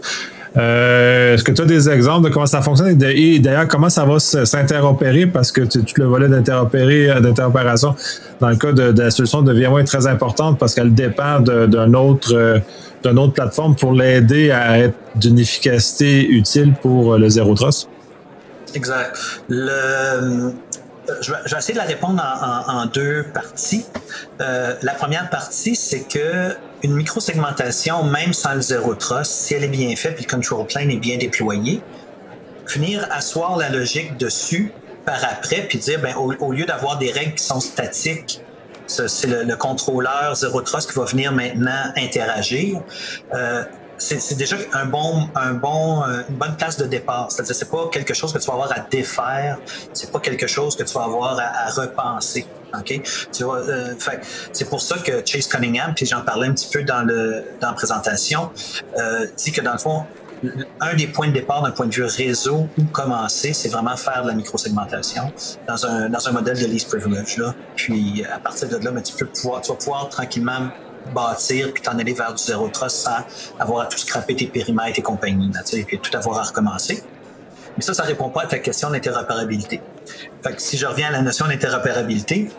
Euh, 0.55 1.33
est-ce 1.33 1.43
que 1.43 1.51
tu 1.51 1.61
as 1.61 1.65
des 1.65 1.89
exemples 1.89 2.29
de 2.29 2.33
comment 2.33 2.45
ça 2.45 2.61
fonctionne? 2.61 2.95
Et 3.01 3.39
d'ailleurs 3.39 3.67
comment 3.67 3.89
ça 3.89 4.05
va 4.05 4.19
s'interopérer? 4.19 5.25
Parce 5.25 5.51
que 5.51 5.61
tout 5.61 5.83
le 5.97 6.05
volet 6.05 6.27
d'interopération 6.27 7.95
dans 8.39 8.49
le 8.49 8.55
cas 8.55 8.71
de, 8.71 8.93
la 8.95 9.09
solution 9.09 9.41
de 9.41 9.51
VMware 9.51 9.79
est 9.79 9.85
très 9.85 10.05
importante 10.05 10.59
parce 10.59 10.75
qu'elle 10.75 10.93
dépend 10.93 11.39
d'un 11.39 11.93
autre 11.95 12.61
d'une 13.03 13.19
autre 13.19 13.33
plateforme 13.33 13.75
pour 13.75 13.93
l'aider 13.93 14.51
à 14.51 14.79
être 14.79 14.95
d'une 15.15 15.39
efficacité 15.39 16.25
utile 16.25 16.73
pour 16.81 17.17
le 17.17 17.27
Zero 17.29 17.53
Trust? 17.55 17.89
Exact. 18.75 19.17
Le, 19.49 20.53
je 21.21 21.31
vais, 21.31 21.57
essayer 21.57 21.73
de 21.73 21.79
la 21.79 21.85
répondre 21.85 22.21
en, 22.67 22.85
deux 22.85 23.23
parties. 23.33 23.85
Euh, 24.41 24.75
la 24.81 24.93
première 24.93 25.29
partie, 25.29 25.75
c'est 25.75 26.07
que 26.07 26.55
une 26.83 26.93
microsegmentation, 26.93 28.03
même 28.03 28.33
sans 28.33 28.55
le 28.55 28.61
zéro 28.61 28.93
trust, 28.95 29.31
si 29.31 29.53
elle 29.53 29.63
est 29.63 29.69
bien 29.69 29.95
faite 29.95 30.15
puis 30.15 30.25
le 30.25 30.35
control 30.35 30.65
plane 30.67 30.91
est 30.91 30.97
bien 30.97 31.17
déployé, 31.17 31.81
finir 32.67 33.07
asseoir 33.11 33.57
la 33.57 33.69
logique 33.69 34.17
dessus 34.17 34.71
par 35.05 35.23
après 35.23 35.61
puis 35.67 35.77
dire 35.77 35.99
ben, 36.01 36.15
au, 36.15 36.51
lieu 36.51 36.65
d'avoir 36.65 36.97
des 36.97 37.11
règles 37.11 37.35
qui 37.35 37.43
sont 37.43 37.59
statiques 37.59 38.41
c'est 38.85 39.27
le, 39.27 39.55
contrôleur 39.55 40.35
zéro 40.35 40.61
trust 40.61 40.91
qui 40.91 40.99
va 40.99 41.05
venir 41.05 41.31
maintenant 41.31 41.91
interagir. 41.95 42.81
Euh, 43.33 43.63
c'est 43.97 44.37
déjà 44.37 44.57
un 44.73 44.85
bon, 44.85 45.29
un 45.35 45.53
bon, 45.53 46.03
euh, 46.03 46.23
une 46.29 46.35
bonne 46.35 46.55
place 46.55 46.77
de 46.77 46.85
départ. 46.85 47.31
C'est-à-dire, 47.31 47.55
c'est 47.55 47.69
pas 47.69 47.89
quelque 47.91 48.13
chose 48.13 48.33
que 48.33 48.39
tu 48.39 48.47
vas 48.47 48.53
avoir 48.53 48.71
à 48.71 48.79
défaire, 48.79 49.57
c'est 49.93 50.11
pas 50.11 50.19
quelque 50.19 50.47
chose 50.47 50.75
que 50.75 50.83
tu 50.83 50.93
vas 50.93 51.03
avoir 51.03 51.39
à, 51.39 51.69
repenser. 51.69 52.45
Ok, 52.77 53.01
tu 53.31 53.43
vois, 53.43 53.59
euh, 53.59 53.93
c'est 54.51 54.67
pour 54.67 54.81
ça 54.81 54.97
que 54.97 55.23
Chase 55.23 55.47
Cunningham, 55.47 55.93
puis 55.95 56.07
j'en 56.07 56.21
parlais 56.21 56.47
un 56.47 56.53
petit 56.53 56.69
peu 56.71 56.83
dans 56.83 57.03
le 57.03 57.43
dans 57.61 57.67
la 57.67 57.73
présentation, 57.73 58.49
euh, 58.97 59.27
dit 59.37 59.51
que 59.51 59.61
dans 59.61 59.73
le 59.73 59.77
fond, 59.77 60.05
un 60.81 60.95
des 60.95 61.07
points 61.07 61.27
de 61.27 61.33
départ 61.33 61.61
d'un 61.61 61.71
point 61.71 61.85
de 61.85 61.93
vue 61.93 62.03
réseau 62.03 62.67
où 62.77 62.83
commencer, 62.85 63.53
c'est 63.53 63.69
vraiment 63.69 63.95
faire 63.95 64.23
de 64.23 64.29
la 64.29 64.33
microsegmentation 64.33 65.31
dans 65.67 65.85
un, 65.85 66.09
dans 66.09 66.27
un 66.27 66.31
modèle 66.31 66.59
de 66.59 66.65
least 66.65 66.89
privilege. 66.89 67.37
Là. 67.37 67.53
Puis 67.75 68.25
à 68.25 68.39
partir 68.39 68.67
de 68.67 68.75
là, 68.75 68.91
mais 68.91 68.91
ben, 68.91 69.03
tu 69.03 69.13
peux 69.13 69.25
pouvoir, 69.25 69.61
tu 69.61 69.71
vas 69.71 69.77
pouvoir 69.77 70.09
tranquillement 70.09 70.69
bâtir 71.13 71.71
puis 71.73 71.81
t'en 71.81 71.97
aller 71.97 72.13
vers 72.13 72.33
du 72.33 72.43
zéro 72.43 72.67
trust 72.69 72.97
sans 72.97 73.25
avoir 73.59 73.83
à 73.83 73.85
tout 73.87 73.97
scraper 73.97 74.35
tes 74.35 74.47
périmètres 74.47 74.99
et 74.99 75.01
compagnie, 75.01 75.51
et 75.73 75.83
puis 75.83 75.99
tout 75.99 76.15
avoir 76.15 76.39
à 76.39 76.43
recommencer. 76.43 77.03
Mais 77.75 77.83
ça, 77.83 77.93
ça 77.93 78.03
répond 78.03 78.29
pas 78.29 78.43
à 78.43 78.45
ta 78.45 78.59
question 78.59 78.91
d'interopérabilité. 78.91 79.81
Fait 80.43 80.53
que 80.53 80.61
si 80.61 80.77
je 80.77 80.85
reviens 80.85 81.07
à 81.07 81.11
la 81.11 81.21
notion 81.21 81.47
d'interopérabilité, 81.47 82.49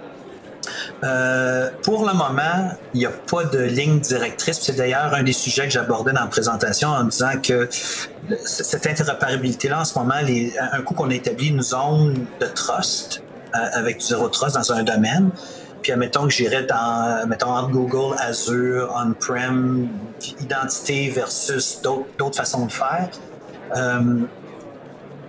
euh, 1.03 1.71
pour 1.83 2.07
le 2.07 2.15
moment, 2.15 2.73
il 2.95 3.01
n'y 3.01 3.07
a 3.07 3.11
pas 3.11 3.45
de 3.45 3.59
ligne 3.59 4.01
directrice. 4.01 4.61
C'est 4.61 4.77
d'ailleurs 4.77 5.13
un 5.15 5.23
des 5.23 5.33
sujets 5.33 5.65
que 5.65 5.73
j'abordais 5.73 6.13
dans 6.13 6.23
la 6.23 6.27
présentation 6.27 6.89
en 6.89 7.05
disant 7.05 7.33
que 7.43 7.69
cette 8.45 8.87
interopérabilité-là, 8.87 9.81
en 9.81 9.85
ce 9.85 9.99
moment, 9.99 10.21
les, 10.25 10.55
un 10.59 10.81
coup 10.83 10.95
qu'on 10.95 11.11
a 11.11 11.15
établi 11.15 11.49
une 11.49 11.63
zone 11.63 12.27
de 12.41 12.47
trust 12.47 13.23
euh, 13.55 13.59
avec 13.75 13.99
du 13.99 14.07
zéro 14.07 14.29
trust 14.29 14.57
dans 14.57 14.73
un 14.73 14.83
domaine, 14.83 15.31
puis 15.85 15.93
admettons 15.93 16.27
que 16.27 16.33
j'irais 16.33 16.63
dans, 16.63 17.29
mettons, 17.29 17.69
Google, 17.69 18.17
Azure, 18.19 18.91
on-prem, 18.97 19.87
identité 20.41 21.11
versus 21.11 21.79
d'autres 21.83 22.37
façons 22.37 22.65
de 22.65 22.73
faire. 22.73 23.11
Euh, 23.77 24.23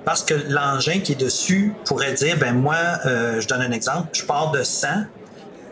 parce 0.05 0.23
que 0.23 0.33
l'engin 0.47 1.01
qui 1.01 1.11
est 1.11 1.19
dessus 1.19 1.73
pourrait 1.83 2.13
dire, 2.13 2.37
ben 2.37 2.53
moi, 2.53 2.77
euh, 3.05 3.41
je 3.41 3.47
donne 3.49 3.63
un 3.63 3.71
exemple, 3.71 4.07
je 4.13 4.23
pars 4.23 4.51
de 4.51 4.63
100, 4.63 4.87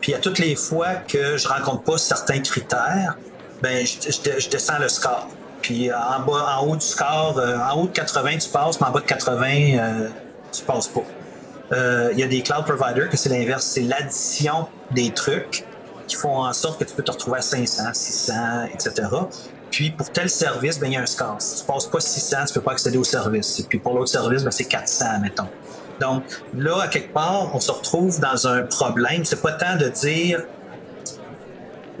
puis 0.02 0.12
à 0.12 0.18
toutes 0.18 0.38
les 0.38 0.54
fois 0.54 0.96
que 1.08 1.38
je 1.38 1.48
rencontre 1.48 1.84
pas 1.84 1.96
certains 1.96 2.40
critères, 2.40 3.16
ben 3.62 3.86
je, 3.86 4.48
descends 4.50 4.78
le 4.78 4.90
score. 4.90 5.28
Puis 5.62 5.90
en 5.90 6.20
bas, 6.26 6.58
en 6.58 6.66
haut 6.66 6.76
du 6.76 6.84
score, 6.84 7.38
euh, 7.38 7.56
en 7.56 7.80
haut 7.80 7.86
de 7.86 7.92
80 7.92 8.36
tu 8.36 8.50
passes, 8.50 8.78
mais 8.82 8.86
en 8.88 8.90
bas 8.90 9.00
de 9.00 9.06
80 9.06 10.08
tu 10.52 10.62
passes 10.62 10.88
pas. 10.88 11.04
Euh, 11.72 12.10
il 12.12 12.18
y 12.18 12.22
a 12.22 12.26
des 12.26 12.42
cloud 12.42 12.64
providers 12.64 13.08
que 13.08 13.16
c'est 13.16 13.30
l'inverse, 13.30 13.64
c'est 13.64 13.82
l'addition 13.82 14.68
des 14.90 15.10
trucs 15.10 15.64
qui 16.06 16.16
font 16.16 16.44
en 16.44 16.52
sorte 16.52 16.78
que 16.78 16.84
tu 16.84 16.94
peux 16.94 17.02
te 17.02 17.10
retrouver 17.10 17.38
à 17.38 17.42
500, 17.42 17.82
600, 17.92 18.32
etc. 18.74 19.08
Puis 19.70 19.90
pour 19.90 20.10
tel 20.10 20.28
service, 20.28 20.78
ben, 20.78 20.88
il 20.88 20.92
y 20.92 20.96
a 20.96 21.00
un 21.00 21.06
score. 21.06 21.36
Si 21.40 21.62
tu 21.62 21.66
passes 21.66 21.86
pas 21.86 22.00
600, 22.00 22.36
tu 22.48 22.54
peux 22.54 22.60
pas 22.60 22.72
accéder 22.72 22.98
au 22.98 23.04
service. 23.04 23.58
Et 23.60 23.64
puis 23.64 23.78
pour 23.78 23.94
l'autre 23.94 24.10
service, 24.10 24.44
ben, 24.44 24.50
c'est 24.50 24.66
400, 24.66 25.20
mettons. 25.22 25.48
Donc 26.00 26.24
là, 26.56 26.82
à 26.82 26.88
quelque 26.88 27.12
part, 27.12 27.50
on 27.54 27.60
se 27.60 27.72
retrouve 27.72 28.20
dans 28.20 28.46
un 28.46 28.62
problème. 28.62 29.24
C'est 29.24 29.40
pas 29.40 29.52
tant 29.52 29.76
de 29.76 29.88
dire 29.88 30.42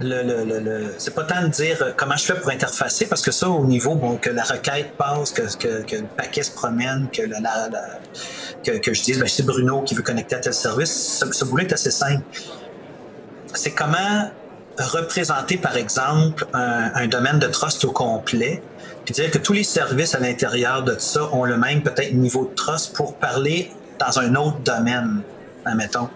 le, 0.00 0.22
le, 0.22 0.58
le, 0.58 0.94
c'est 0.98 1.14
pas 1.14 1.24
tant 1.24 1.42
de 1.42 1.48
dire 1.48 1.80
euh, 1.82 1.92
comment 1.96 2.16
je 2.16 2.24
fais 2.24 2.34
pour 2.34 2.50
interfacer, 2.50 3.06
parce 3.06 3.22
que 3.22 3.30
ça, 3.30 3.48
au 3.48 3.64
niveau 3.64 3.94
bon, 3.94 4.16
que 4.16 4.30
la 4.30 4.42
requête 4.42 4.96
passe, 4.96 5.30
que, 5.30 5.42
le 5.42 6.06
paquet 6.16 6.42
se 6.42 6.50
promène, 6.50 7.08
que, 7.12 7.22
je 7.24 9.02
dise 9.02 9.18
ben, 9.18 9.28
c'est 9.28 9.44
Bruno 9.44 9.82
qui 9.82 9.94
veut 9.94 10.02
connecter 10.02 10.36
à 10.36 10.40
tel 10.40 10.54
service, 10.54 11.20
ce, 11.20 11.32
ce 11.32 11.44
boulot 11.44 11.64
est 11.64 11.72
assez 11.72 11.92
simple. 11.92 12.24
C'est 13.54 13.70
comment 13.70 14.30
représenter, 14.78 15.58
par 15.58 15.76
exemple, 15.76 16.46
un, 16.52 16.90
un, 16.94 17.06
domaine 17.06 17.38
de 17.38 17.46
trust 17.46 17.84
au 17.84 17.92
complet, 17.92 18.60
puis 19.04 19.14
dire 19.14 19.30
que 19.30 19.38
tous 19.38 19.52
les 19.52 19.62
services 19.62 20.16
à 20.16 20.18
l'intérieur 20.18 20.82
de 20.82 20.96
ça 20.98 21.28
ont 21.32 21.44
le 21.44 21.56
même 21.56 21.82
peut-être 21.82 22.14
niveau 22.14 22.46
de 22.46 22.54
trust 22.54 22.96
pour 22.96 23.14
parler 23.14 23.70
dans 24.00 24.18
un 24.18 24.34
autre 24.34 24.58
domaine, 24.64 25.22
admettons. 25.64 26.08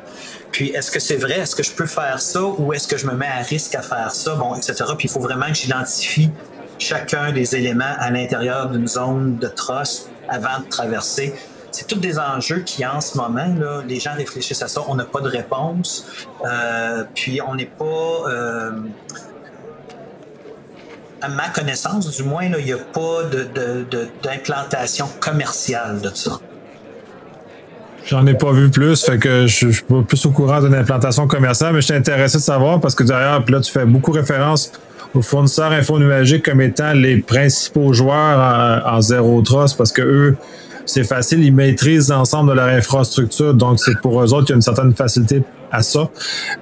Puis, 0.52 0.70
est-ce 0.70 0.90
que 0.90 0.98
c'est 0.98 1.16
vrai? 1.16 1.40
Est-ce 1.40 1.54
que 1.54 1.62
je 1.62 1.72
peux 1.72 1.86
faire 1.86 2.20
ça? 2.20 2.42
Ou 2.42 2.72
est-ce 2.72 2.88
que 2.88 2.96
je 2.96 3.06
me 3.06 3.14
mets 3.14 3.26
à 3.26 3.42
risque 3.42 3.74
à 3.74 3.82
faire 3.82 4.10
ça? 4.12 4.34
Bon, 4.34 4.54
etc. 4.54 4.74
Puis, 4.96 5.08
il 5.08 5.10
faut 5.10 5.20
vraiment 5.20 5.46
que 5.46 5.54
j'identifie 5.54 6.30
chacun 6.78 7.32
des 7.32 7.56
éléments 7.56 7.94
à 7.98 8.10
l'intérieur 8.10 8.70
d'une 8.70 8.86
zone 8.86 9.36
de 9.36 9.48
trust 9.48 10.10
avant 10.28 10.60
de 10.60 10.68
traverser. 10.68 11.34
C'est 11.70 11.86
tous 11.86 11.96
des 11.96 12.18
enjeux 12.18 12.60
qui, 12.60 12.84
en 12.86 13.00
ce 13.00 13.16
moment, 13.16 13.54
là, 13.58 13.82
les 13.86 14.00
gens 14.00 14.14
réfléchissent 14.14 14.62
à 14.62 14.68
ça. 14.68 14.82
On 14.88 14.94
n'a 14.94 15.04
pas 15.04 15.20
de 15.20 15.28
réponse. 15.28 16.06
Euh, 16.44 17.04
puis, 17.14 17.40
on 17.46 17.54
n'est 17.54 17.66
pas. 17.66 17.84
Euh, 18.28 18.70
à 21.20 21.28
ma 21.28 21.48
connaissance, 21.48 22.16
du 22.16 22.22
moins, 22.22 22.44
il 22.44 22.64
n'y 22.64 22.72
a 22.72 22.78
pas 22.78 23.24
d'implantation 24.22 25.06
de, 25.06 25.12
de, 25.12 25.18
commerciale 25.18 26.00
de 26.00 26.10
ça. 26.14 26.40
J'en 28.08 28.26
ai 28.26 28.32
pas 28.32 28.52
vu 28.52 28.70
plus, 28.70 29.04
fait 29.04 29.18
que 29.18 29.46
je, 29.46 29.68
suis 29.68 29.82
pas 29.82 30.00
plus 30.00 30.24
au 30.24 30.30
courant 30.30 30.62
d'une 30.62 30.74
implantation 30.74 31.26
commerciale, 31.26 31.74
mais 31.74 31.82
je 31.82 31.86
suis 31.86 31.94
intéressé 31.94 32.38
de 32.38 32.42
savoir 32.42 32.80
parce 32.80 32.94
que 32.94 33.04
d'ailleurs, 33.04 33.44
là, 33.46 33.60
tu 33.60 33.70
fais 33.70 33.84
beaucoup 33.84 34.12
référence 34.12 34.72
aux 35.14 35.20
fournisseurs 35.20 35.72
info 35.72 35.98
numériques 35.98 36.46
comme 36.46 36.62
étant 36.62 36.94
les 36.94 37.18
principaux 37.18 37.92
joueurs 37.92 38.82
en, 38.86 39.02
zéro 39.02 39.42
trust 39.42 39.76
parce 39.76 39.92
que 39.92 40.00
eux, 40.00 40.36
c'est 40.86 41.04
facile, 41.04 41.44
ils 41.44 41.54
maîtrisent 41.54 42.08
l'ensemble 42.08 42.48
de 42.48 42.54
leur 42.54 42.68
infrastructure, 42.68 43.52
donc 43.52 43.78
c'est 43.78 43.98
pour 44.00 44.22
eux 44.22 44.32
autres 44.32 44.46
qu'il 44.46 44.52
y 44.52 44.54
a 44.54 44.56
une 44.56 44.62
certaine 44.62 44.94
facilité 44.94 45.42
à 45.70 45.82
ça. 45.82 46.08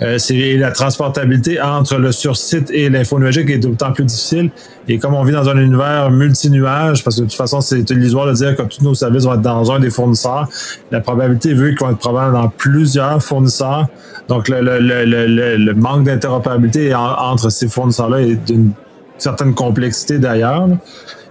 Euh, 0.02 0.18
c'est 0.18 0.56
la 0.56 0.70
transportabilité 0.70 1.60
entre 1.60 1.96
le 1.96 2.12
sur-site 2.12 2.70
et 2.70 2.88
l'info 2.88 3.18
numérique 3.18 3.50
est 3.50 3.58
d'autant 3.58 3.92
plus 3.92 4.04
difficile. 4.04 4.50
Et 4.88 4.98
comme 4.98 5.14
on 5.14 5.24
vit 5.24 5.32
dans 5.32 5.48
un 5.48 5.56
univers 5.56 6.10
multi-nuage, 6.10 7.02
parce 7.02 7.16
que 7.16 7.22
de 7.22 7.26
toute 7.26 7.36
façon, 7.36 7.60
c'est 7.60 7.88
illusoire 7.90 8.26
de 8.26 8.32
dire 8.32 8.54
que 8.56 8.62
tous 8.62 8.82
nos 8.82 8.94
services 8.94 9.24
vont 9.24 9.34
être 9.34 9.42
dans 9.42 9.72
un 9.72 9.80
des 9.80 9.90
fournisseurs, 9.90 10.48
la 10.90 11.00
probabilité 11.00 11.54
veut 11.54 11.70
qu'ils 11.70 11.80
vont 11.80 11.90
être 11.90 11.98
probablement 11.98 12.42
dans 12.42 12.48
plusieurs 12.48 13.22
fournisseurs. 13.22 13.88
Donc, 14.28 14.48
le, 14.48 14.60
le, 14.60 14.78
le, 14.80 15.56
le 15.56 15.74
manque 15.74 16.04
d'interopérabilité 16.04 16.94
entre 16.94 17.50
ces 17.50 17.68
fournisseurs-là 17.68 18.20
est 18.20 18.46
d'une 18.46 18.72
certaine 19.18 19.54
complexité 19.54 20.18
d'ailleurs. 20.18 20.68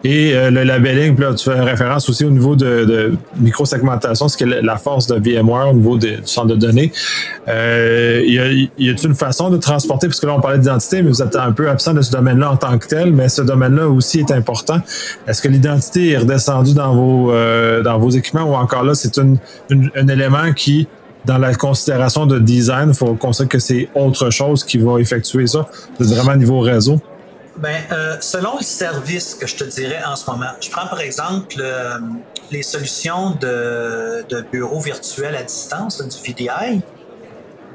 Et 0.08 0.36
euh, 0.36 0.52
le 0.52 0.62
labeling, 0.62 1.20
là, 1.20 1.34
tu 1.34 1.46
fais 1.46 1.60
référence 1.60 2.08
aussi 2.10 2.26
au 2.26 2.30
niveau 2.30 2.56
de, 2.56 2.86
de 2.86 3.14
micro-segmentation, 3.40 4.28
ce 4.28 4.38
qui 4.38 4.44
est 4.44 4.62
la 4.62 4.78
force 4.78 5.08
de 5.08 5.16
VMware 5.16 5.72
au 5.72 5.74
niveau 5.74 5.98
du 5.98 6.18
centre 6.26 6.50
de 6.50 6.56
données. 6.56 6.92
Euh, 7.48 8.22
y 8.28 8.38
a, 8.38 8.94
une 9.04 9.16
façon 9.16 9.50
de 9.50 9.58
transporter, 9.58 10.08
puisque 10.08 10.26
là 10.26 10.36
on 10.36 10.42
parlait 10.42 10.60
d'identité, 10.60 11.02
mais 11.02 11.10
vous 11.10 11.24
êtes 11.24 11.36
un 11.36 11.52
peu 11.54 11.68
absent 11.72 11.96
de 11.96 12.04
ce 12.04 12.12
domaine-là 12.12 12.52
en 12.52 12.56
tant 12.56 12.78
que 12.78 12.88
tel, 12.88 13.14
mais 13.14 13.30
ce 13.30 13.42
domaine-là 13.42 13.90
aussi 13.90 14.20
est 14.20 14.32
important. 14.32 14.80
Est-ce 15.28 15.42
que 15.42 15.48
l'identité 15.48 16.12
est 16.12 16.18
redescendue 16.18 16.76
dans 16.76 16.94
vos 16.94 17.32
euh, 17.32 18.10
équipements 18.12 18.44
ou 18.44 18.54
encore 18.54 18.84
là, 18.84 18.94
c'est 18.94 19.18
un 19.18 20.08
élément 20.08 20.54
qui 20.54 20.88
dans 21.26 21.40
la 21.40 21.56
considération 21.56 22.28
de 22.28 22.38
design, 22.38 22.90
il 22.90 22.94
faut 22.94 23.16
considérer 23.16 23.50
que 23.50 23.60
c'est 23.60 23.90
autre 23.96 24.30
chose 24.30 24.64
qui 24.64 24.78
va 24.78 25.00
effectuer 25.00 25.48
ça. 25.48 25.68
C'est 26.00 26.06
vraiment 26.14 26.36
niveau 26.36 26.60
réseau. 26.60 27.02
Ben, 27.58 27.84
euh, 27.92 28.18
selon 28.20 28.58
le 28.58 28.64
service 28.64 29.34
que 29.34 29.48
je 29.48 29.56
te 29.56 29.64
dirais 29.64 30.04
en 30.06 30.18
ce 30.18 30.30
moment, 30.30 30.52
je 30.60 30.70
prends 30.70 30.88
par 30.88 31.00
exemple 31.00 31.56
euh, 31.60 32.00
les 32.52 32.64
solutions 32.64 33.32
de, 33.32 34.26
de 34.28 34.42
bureaux 34.42 34.82
virtuels 34.82 35.36
à 35.36 35.44
distance, 35.44 36.02
du 36.02 36.34
VDI. 36.34 36.82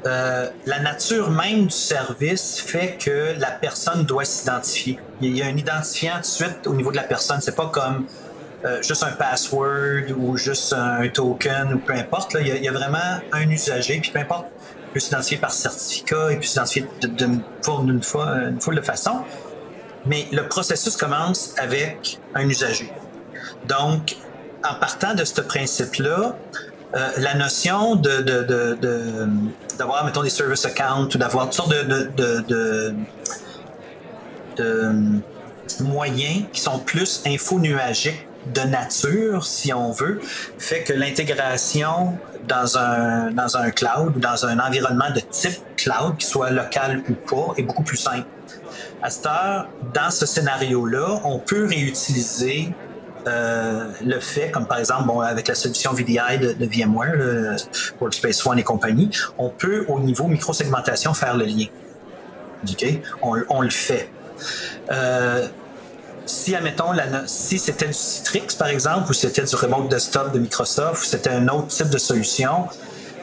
Euh, 0.05 0.49
la 0.65 0.79
nature 0.79 1.29
même 1.29 1.65
du 1.65 1.75
service 1.75 2.59
fait 2.59 2.97
que 2.99 3.39
la 3.39 3.51
personne 3.51 4.03
doit 4.03 4.25
s'identifier. 4.25 4.99
Il 5.21 5.37
y 5.37 5.43
a 5.43 5.47
un 5.47 5.57
identifiant 5.57 6.15
tout 6.15 6.21
de 6.21 6.25
suite 6.25 6.67
au 6.67 6.73
niveau 6.73 6.91
de 6.91 6.97
la 6.97 7.03
personne. 7.03 7.39
C'est 7.39 7.55
pas 7.55 7.67
comme 7.67 8.05
euh, 8.65 8.81
juste 8.81 9.03
un 9.03 9.11
password 9.11 10.11
ou 10.17 10.37
juste 10.37 10.73
un 10.73 11.07
token 11.07 11.73
ou 11.73 11.79
peu 11.79 11.93
importe. 11.93 12.35
Il, 12.39 12.47
y 12.47 12.67
a, 12.67 12.71
vraiment 12.71 13.19
un 13.31 13.49
usager, 13.49 13.99
puis 13.99 14.11
peu 14.11 14.19
importe, 14.19 14.47
il 14.89 14.93
peut 14.93 14.99
s'identifier 14.99 15.37
par 15.37 15.51
certificat, 15.51 16.31
il 16.31 16.37
peut 16.37 16.43
s'identifier 16.43 16.87
de, 17.01 17.25
une 17.25 18.01
foule 18.61 18.75
de 18.75 18.81
façons. 18.81 19.21
Mais 20.05 20.27
le 20.31 20.47
processus 20.47 20.95
commence 20.95 21.53
avec 21.57 22.19
un 22.35 22.47
usager. 22.47 22.91
Donc, 23.67 24.15
en 24.63 24.75
partant 24.75 25.13
de 25.13 25.23
ce 25.23 25.41
principe-là, 25.41 26.35
euh, 26.93 27.09
la 27.17 27.35
notion 27.35 27.95
d'avoir, 29.77 30.05
mettons, 30.05 30.23
des 30.23 30.29
service 30.29 30.65
accounts 30.65 31.07
ou 31.13 31.17
d'avoir 31.17 31.45
toutes 31.45 31.53
sortes 31.53 31.71
de, 31.71 32.11
de, 32.47 32.93
moyens 35.79 36.43
qui 36.51 36.59
sont 36.59 36.79
plus 36.79 37.23
info-nuagiques 37.25 38.27
de 38.53 38.61
nature, 38.61 39.45
si 39.45 39.73
on 39.73 39.91
veut, 39.91 40.19
fait 40.57 40.83
que 40.83 40.93
l'intégration 40.93 42.17
dans 42.47 42.77
un, 42.77 43.31
dans 43.31 43.55
un 43.55 43.71
cloud 43.71 44.17
ou 44.17 44.19
dans 44.19 44.45
un 44.45 44.59
environnement 44.59 45.09
de 45.15 45.21
type 45.21 45.59
cloud, 45.77 46.17
qu'il 46.17 46.27
soit 46.27 46.49
local 46.49 47.03
ou 47.09 47.13
pas, 47.13 47.53
est 47.57 47.63
beaucoup 47.63 47.83
plus 47.83 47.97
simple. 47.97 48.25
À 49.01 49.09
cette 49.09 49.25
heure, 49.25 49.67
dans 49.93 50.11
ce 50.11 50.25
scénario-là, 50.25 51.21
on 51.23 51.39
peut 51.39 51.65
réutiliser 51.65 52.73
euh, 53.27 53.91
le 54.03 54.19
fait, 54.19 54.51
comme 54.51 54.65
par 54.65 54.79
exemple 54.79 55.05
bon, 55.05 55.19
avec 55.21 55.47
la 55.47 55.55
solution 55.55 55.91
VDI 55.93 56.39
de, 56.39 56.65
VMware, 56.65 57.15
le 57.15 57.55
Workspace 57.99 58.45
ONE 58.45 58.59
et 58.59 58.63
compagnie, 58.63 59.09
on 59.37 59.49
peut 59.49 59.85
au 59.87 59.99
niveau 59.99 60.27
microsegmentation 60.27 61.13
faire 61.13 61.37
le 61.37 61.45
lien. 61.45 61.65
Okay? 62.69 63.01
On, 63.21 63.61
le 63.61 63.69
fait. 63.69 64.09
Euh, 64.91 65.47
si, 66.25 66.55
admettons, 66.55 66.93
si 67.25 67.59
c'était 67.59 67.87
du 67.87 67.93
Citrix, 67.93 68.55
par 68.57 68.67
exemple, 68.67 69.09
ou 69.09 69.13
c'était 69.13 69.43
du 69.43 69.55
Remote 69.55 69.89
Desktop 69.89 70.31
de 70.31 70.39
Microsoft, 70.39 71.01
ou 71.01 71.05
c'était 71.05 71.31
un 71.31 71.47
autre 71.47 71.67
type 71.67 71.89
de 71.89 71.97
solution, 71.97 72.67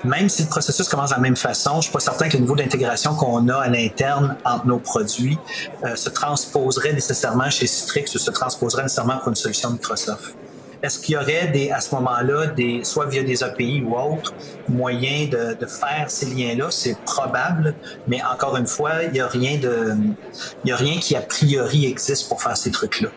même 0.05 0.29
si 0.29 0.43
le 0.43 0.49
processus 0.49 0.89
commence 0.89 1.11
de 1.11 1.15
la 1.15 1.21
même 1.21 1.37
façon, 1.37 1.73
je 1.73 1.77
ne 1.77 1.83
suis 1.83 1.93
pas 1.93 2.01
certain 2.01 2.29
que 2.29 2.35
le 2.37 2.43
niveau 2.43 2.57
d'intégration 2.57 3.15
qu'on 3.15 3.49
a 3.49 3.57
à 3.57 3.69
l'interne 3.69 4.37
entre 4.45 4.67
nos 4.67 4.79
produits 4.79 5.39
euh, 5.85 5.97
se 5.97 6.11
transposerait 6.11 6.93
nécessairement 6.93 7.51
chez 7.51 7.67
Citrix 7.67 8.05
ou 8.15 8.19
se 8.19 8.31
transposerait 8.31 8.85
nécessairement 8.85 9.19
pour 9.19 9.29
une 9.29 9.35
solution 9.35 9.71
Microsoft. 9.71 10.35
Est-ce 10.81 11.01
qu'il 11.01 11.15
y 11.15 11.19
aurait 11.19 11.49
des, 11.49 11.73
à 11.73 11.81
ce 11.81 11.93
moment-là, 11.97 12.47
des, 12.47 12.85
soit 12.85 13.07
via 13.07 13.25
des 13.25 13.43
API 13.43 13.83
ou 13.83 13.97
autres, 13.97 14.33
moyens 14.69 15.31
de, 15.31 15.55
de 15.55 15.67
faire 15.67 16.05
ces 16.09 16.27
liens-là? 16.27 16.69
C'est 16.71 16.97
probable, 17.01 17.75
mais 18.07 18.21
encore 18.23 18.57
une 18.57 18.67
fois, 18.69 19.03
il 19.03 19.13
n'y 19.13 19.21
a 19.21 19.27
rien 19.27 19.59
a 19.65 20.77
rien 20.77 21.01
qui 21.01 21.17
a 21.17 21.21
priori 21.21 21.87
existe 21.87 22.29
pour 22.29 22.41
faire 22.41 22.57
ces 22.57 22.71
trucs-là. 22.71 23.09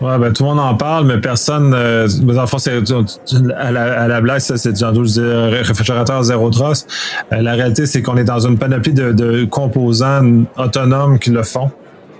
Ouais, 0.00 0.18
ben, 0.18 0.32
tout 0.32 0.44
le 0.44 0.48
monde 0.50 0.60
en 0.60 0.74
parle, 0.74 1.06
mais 1.06 1.18
personne. 1.18 1.74
Euh, 1.74 2.08
en 2.38 2.46
fait, 2.46 2.58
c'est, 2.58 3.52
à, 3.56 3.70
la, 3.70 4.02
à 4.02 4.08
la 4.08 4.20
blague, 4.20 4.38
ça, 4.38 4.56
c'est 4.56 4.78
genre, 4.78 4.94
je 4.94 5.50
réfrigérateur 5.66 6.22
zéro 6.22 6.48
trust. 6.50 6.88
Euh, 7.32 7.42
la 7.42 7.52
réalité, 7.52 7.84
c'est 7.84 8.00
qu'on 8.00 8.16
est 8.16 8.24
dans 8.24 8.40
une 8.40 8.56
panoplie 8.56 8.94
de, 8.94 9.12
de 9.12 9.44
composants 9.44 10.44
autonomes 10.56 11.18
qui 11.18 11.30
le 11.30 11.42
font 11.42 11.70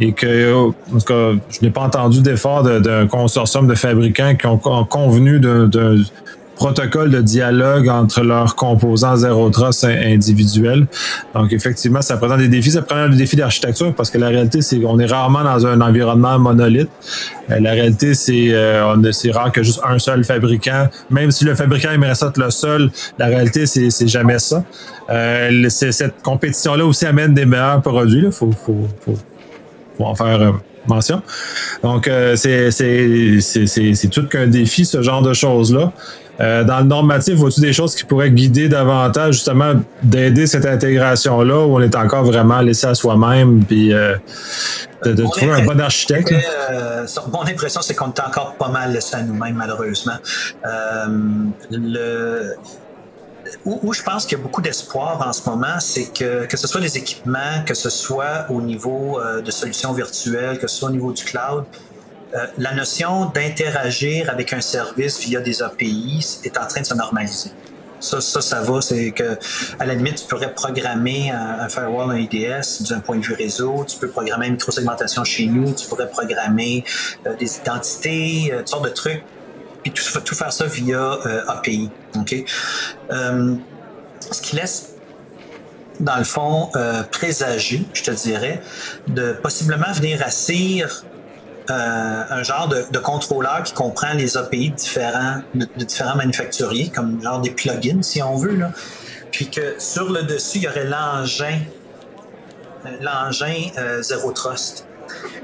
et 0.00 0.12
que, 0.12 0.68
en 0.68 0.72
tout 0.92 1.04
cas, 1.06 1.32
je 1.50 1.58
n'ai 1.62 1.70
pas 1.70 1.82
entendu 1.82 2.20
d'effort 2.20 2.62
d'un 2.62 3.06
consortium 3.06 3.66
de 3.66 3.75
fabricants 3.75 4.34
qui 4.34 4.46
ont, 4.46 4.58
convenu 4.58 5.40
d'un 5.40 5.68
protocole 6.61 7.11
de 7.11 7.23
dialogue 7.23 7.88
entre 7.88 8.21
leurs 8.23 8.55
composants 8.55 9.17
zéro 9.17 9.50
individuels. 9.83 10.87
Donc, 11.35 11.55
effectivement, 11.55 12.02
ça 12.02 12.19
présente 12.19 12.40
des 12.40 12.49
défis. 12.49 12.73
Ça 12.73 12.83
présente 12.83 13.12
des 13.12 13.17
défis 13.17 13.37
d'architecture 13.37 13.95
parce 13.95 14.11
que 14.11 14.19
la 14.19 14.29
réalité, 14.29 14.61
c'est 14.61 14.79
qu'on 14.79 14.99
est 14.99 15.07
rarement 15.07 15.43
dans 15.43 15.67
un 15.67 15.81
environnement 15.81 16.38
monolithe. 16.38 16.90
Euh, 17.50 17.61
la 17.61 17.71
réalité, 17.71 18.12
c'est 18.12 18.50
euh, 18.50 19.12
c'est 19.12 19.31
rare 19.31 19.50
que 19.52 19.62
juste 19.62 19.81
un 19.88 19.99
seul 19.99 20.23
fabricant, 20.23 20.88
même 21.09 21.31
si 21.31 21.47
le 21.47 21.55
fabricant 21.55 21.93
aimerait 21.93 22.14
ça 22.14 22.31
le 22.37 22.50
seul, 22.50 22.90
la 23.19 23.26
réalité, 23.26 23.64
c'est 23.64 24.09
jamais 24.09 24.38
ça. 24.38 24.62
Euh, 25.09 25.69
cette 25.71 26.21
compétition-là 26.23 26.85
aussi 26.85 27.07
amène 27.07 27.33
des 27.33 27.47
meilleurs 27.47 27.81
produits. 27.81 28.25
Il 28.26 28.33
faut, 28.33 28.52
faut, 28.52 28.87
faut 29.96 30.05
en 30.05 30.14
faire 30.14 30.40
euh, 30.42 30.53
mention. 30.87 31.23
Donc, 31.83 32.09
euh, 32.09 32.37
c'est 32.37 34.09
tout 34.11 34.27
qu'un 34.29 34.47
défi, 34.47 34.85
ce 34.85 35.03
genre 35.03 35.23
de 35.23 35.33
choses-là. 35.33 35.93
Euh, 36.40 36.64
dans 36.64 36.79
le 36.79 36.85
normatif, 36.85 37.35
vois-tu 37.35 37.61
des 37.61 37.75
choses 37.75 37.95
qui 37.95 38.05
pourraient 38.05 38.31
guider 38.31 38.69
davantage, 38.69 39.35
justement, 39.35 39.75
d'aider 40.03 40.47
cette 40.47 40.64
intégration-là 40.64 41.66
où 41.66 41.77
on 41.77 41.81
est 41.81 41.95
encore 41.95 42.25
vraiment 42.25 42.61
laissé 42.61 42.87
à 42.87 42.95
soi-même, 42.95 43.62
puis 43.64 43.90
de, 43.90 45.23
trouver 45.25 45.53
un 45.53 45.64
bon 45.64 45.79
architecte? 45.81 46.33
mon 47.31 47.43
impression, 47.43 47.83
c'est 47.83 47.95
qu'on 47.95 48.09
est 48.09 48.21
encore 48.21 48.55
pas 48.55 48.69
mal 48.69 48.93
laissé 48.93 49.16
à 49.16 49.23
nous-mêmes, 49.23 49.57
malheureusement. 49.57 50.16
le 51.71 52.55
où, 53.64 53.92
je 53.92 54.02
pense 54.02 54.26
qu'il 54.26 54.38
y 54.38 54.40
a 54.40 54.42
beaucoup 54.42 54.62
d'espoir 54.62 55.26
en 55.26 55.32
ce 55.32 55.48
moment, 55.48 55.78
c'est 55.80 56.12
que 56.12 56.46
que 56.46 56.56
ce 56.56 56.66
soit 56.66 56.80
les 56.80 56.96
équipements, 56.96 57.64
que 57.66 57.74
ce 57.74 57.90
soit 57.90 58.46
au 58.48 58.60
niveau 58.60 59.20
euh, 59.20 59.40
de 59.40 59.50
solutions 59.50 59.92
virtuelles, 59.92 60.58
que 60.58 60.66
ce 60.66 60.76
soit 60.76 60.88
au 60.88 60.92
niveau 60.92 61.12
du 61.12 61.24
cloud, 61.24 61.64
euh, 62.34 62.46
la 62.58 62.74
notion 62.74 63.26
d'interagir 63.26 64.30
avec 64.30 64.52
un 64.52 64.60
service 64.60 65.20
via 65.20 65.40
des 65.40 65.62
API 65.62 66.24
est 66.44 66.56
en 66.58 66.66
train 66.66 66.80
de 66.80 66.86
se 66.86 66.94
normaliser. 66.94 67.50
Ça, 67.98 68.20
ça, 68.20 68.40
ça 68.40 68.62
va. 68.62 68.80
C'est 68.80 69.10
que, 69.10 69.38
à 69.78 69.84
la 69.84 69.94
limite, 69.94 70.22
tu 70.22 70.26
pourrais 70.26 70.54
programmer 70.54 71.30
un, 71.30 71.68
firewall, 71.68 72.10
un 72.10 72.16
IDS 72.16 72.88
d'un 72.88 73.00
point 73.00 73.18
de 73.18 73.22
vue 73.22 73.34
réseau. 73.34 73.84
Tu 73.86 73.98
peux 73.98 74.08
programmer 74.08 74.46
une 74.46 74.54
microsegmentation 74.54 75.22
chez 75.22 75.46
nous. 75.46 75.74
Tu 75.74 75.86
pourrais 75.86 76.08
programmer 76.08 76.82
euh, 77.26 77.36
des 77.36 77.58
identités, 77.58 78.54
toutes 78.56 78.68
sortes 78.68 78.84
de 78.84 78.90
trucs 78.90 79.22
puis 79.83 79.93
tout, 79.93 80.35
faire 80.35 80.53
ça 80.53 80.66
via 80.66 81.19
euh, 81.27 81.47
API. 81.49 81.90
OK? 82.16 82.35
Euh, 83.11 83.55
ce 84.31 84.40
qui 84.40 84.57
laisse 84.57 84.95
dans 85.99 86.16
le 86.16 86.25
fond, 86.25 86.71
euh, 86.77 87.03
présager, 87.03 87.85
je 87.93 88.03
te 88.03 88.11
dirais, 88.11 88.62
de 89.07 89.33
possiblement 89.33 89.93
venir 89.93 90.23
assir 90.25 91.05
un 91.69 92.43
genre 92.43 92.66
de, 92.66 92.99
contrôleur 92.99 93.62
qui 93.62 93.73
comprend 93.75 94.12
les 94.14 94.37
API 94.37 94.71
de 94.71 94.75
différents, 94.75 95.43
de, 95.55 95.69
différents 95.85 96.16
manufacturiers, 96.16 96.88
comme 96.88 97.23
genre 97.23 97.40
des 97.40 97.51
plugins, 97.51 98.03
si 98.03 98.21
on 98.21 98.35
veut. 98.35 98.57
Là. 98.57 98.73
Puis 99.31 99.49
que 99.51 99.77
sur 99.79 100.11
le 100.11 100.25
dessus, 100.25 100.59
il 100.59 100.62
y 100.64 100.69
aurait 100.69 100.87
l'engin, 100.87 101.61
l'engin 103.01 103.71
Zero 104.01 104.33
Trust 104.33 104.88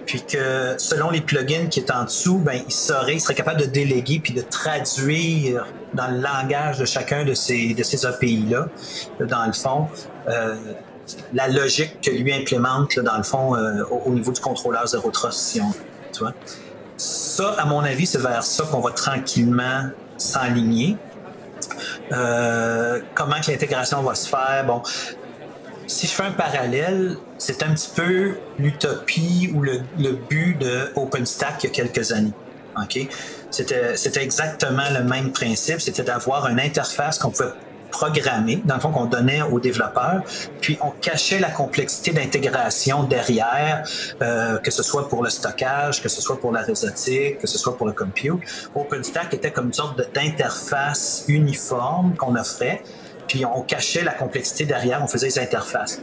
puis 0.07 0.23
que 0.23 0.75
selon 0.79 1.11
les 1.11 1.21
plugins 1.21 1.67
qui 1.67 1.81
est 1.81 1.91
en 1.91 2.05
dessous, 2.05 2.39
ben, 2.39 2.61
il 2.67 2.73
serait, 2.73 3.19
capable 3.35 3.61
de 3.61 3.67
déléguer 3.67 4.21
puis 4.23 4.33
de 4.33 4.43
traduire 4.43 5.67
dans 5.95 6.09
le 6.09 6.19
langage 6.19 6.79
de 6.79 6.85
chacun 6.85 7.25
de 7.25 7.35
ces, 7.35 7.75
de 7.75 7.83
ces 7.83 8.07
API-là, 8.07 8.69
dans 9.21 9.47
le 9.47 9.53
fond, 9.53 9.89
euh, 10.29 10.55
la 11.33 11.49
logique 11.49 12.01
que 12.01 12.11
lui 12.11 12.33
implémente, 12.33 12.99
dans 12.99 13.17
le 13.17 13.23
fond, 13.23 13.57
euh, 13.57 13.85
au, 14.05 14.13
niveau 14.13 14.33
du 14.33 14.41
contrôleur 14.41 14.87
Zero 14.87 15.11
Trust, 15.11 15.61
tu 16.13 16.21
vois. 16.21 16.33
Ça, 16.97 17.55
à 17.59 17.67
mon 17.67 17.81
avis, 17.81 18.07
c'est 18.07 18.21
vers 18.21 18.43
ça 18.43 18.65
qu'on 18.65 18.81
va 18.81 18.91
tranquillement 18.91 19.91
s'enligner. 20.17 20.97
Euh, 22.13 23.01
comment 23.15 23.41
que 23.45 23.51
l'intégration 23.51 24.03
va 24.03 24.15
se 24.15 24.29
faire? 24.29 24.65
Bon, 24.67 24.83
si 25.87 26.07
je 26.07 26.13
fais 26.13 26.25
un 26.25 26.33
parallèle, 26.33 27.17
c'est 27.39 27.63
un 27.63 27.73
petit 27.73 27.91
peu 27.95 28.35
l'utopie 28.59 29.51
ou 29.55 29.63
le, 29.63 29.81
but 30.29 30.59
de 30.59 30.91
OpenStack 30.97 31.65
il 31.65 31.67
y 31.67 31.71
a 31.71 31.73
quelques 31.73 32.13
années. 32.13 32.33
OK? 32.77 33.09
C'était 33.51 34.23
exactement 34.23 34.91
le 34.93 35.05
même 35.05 35.33
principe, 35.33 35.81
c'était 35.81 36.03
d'avoir 36.03 36.49
une 36.49 36.61
interface 36.61 37.19
qu'on 37.19 37.31
pouvait 37.31 37.53
programmer, 37.91 38.61
dans 38.65 38.75
le 38.75 38.81
fond, 38.81 38.91
qu'on 38.91 39.07
donnait 39.07 39.43
aux 39.43 39.61
développeurs, 39.61 40.23
puis 40.61 40.77
on 40.83 40.91
cachait 40.91 41.39
la 41.39 41.51
complexité 41.51 42.11
d'intégration 42.13 43.05
derrière, 43.05 43.85
euh, 44.21 44.59
que 44.59 44.71
ce 44.71 44.83
soit 44.83 45.09
pour 45.09 45.23
le 45.23 45.31
stockage, 45.31 46.03
que 46.03 46.09
ce 46.09 46.21
soit 46.21 46.39
pour 46.39 46.53
la 46.53 46.61
réseautique, 46.61 47.39
que 47.39 47.47
ce 47.47 47.57
soit 47.57 47.77
pour 47.77 47.87
le 47.87 47.93
compute. 47.93 48.41
OpenStack 48.75 49.33
était 49.33 49.51
comme 49.51 49.67
une 49.67 49.73
sorte 49.73 49.99
d'interface 50.15 51.25
uniforme 51.29 52.15
qu'on 52.17 52.37
offrait, 52.37 52.83
puis 53.27 53.45
on 53.45 53.63
cachait 53.63 54.03
la 54.03 54.13
complexité 54.13 54.65
derrière, 54.65 55.03
on 55.03 55.07
faisait 55.07 55.27
les 55.27 55.39
interfaces. 55.39 56.01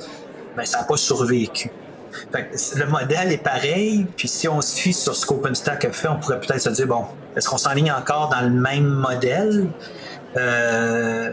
Mais 0.57 0.65
ça 0.65 0.79
n'a 0.79 0.83
pas 0.83 0.97
survécu. 0.97 1.71
le 2.33 2.85
modèle 2.85 3.31
est 3.31 3.43
pareil, 3.43 4.05
puis 4.15 4.27
si 4.27 4.47
on 4.47 4.61
se 4.61 4.79
fie 4.79 4.93
sur 4.93 5.15
ce 5.15 5.25
qu'OpenStack 5.25 5.85
a 5.85 5.91
fait, 5.91 6.07
on 6.07 6.17
pourrait 6.17 6.39
peut-être 6.39 6.61
se 6.61 6.69
dire, 6.69 6.87
bon, 6.87 7.05
est-ce 7.35 7.49
qu'on 7.49 7.57
s'enligne 7.57 7.91
encore 7.91 8.29
dans 8.29 8.41
le 8.41 8.49
même 8.49 8.85
modèle? 8.85 9.67
Euh, 10.37 11.31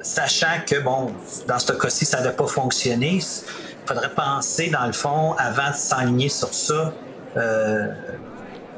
sachant 0.00 0.60
que, 0.66 0.80
bon, 0.80 1.12
dans 1.46 1.58
ce 1.58 1.72
cas-ci, 1.72 2.04
ça 2.06 2.20
n'avait 2.20 2.36
pas 2.36 2.46
fonctionné, 2.46 3.18
il 3.18 3.88
faudrait 3.88 4.14
penser, 4.14 4.70
dans 4.70 4.86
le 4.86 4.92
fond, 4.92 5.34
avant 5.38 5.70
de 5.70 5.76
s'enligner 5.76 6.28
sur 6.28 6.52
ça, 6.54 6.92
euh, 7.36 7.88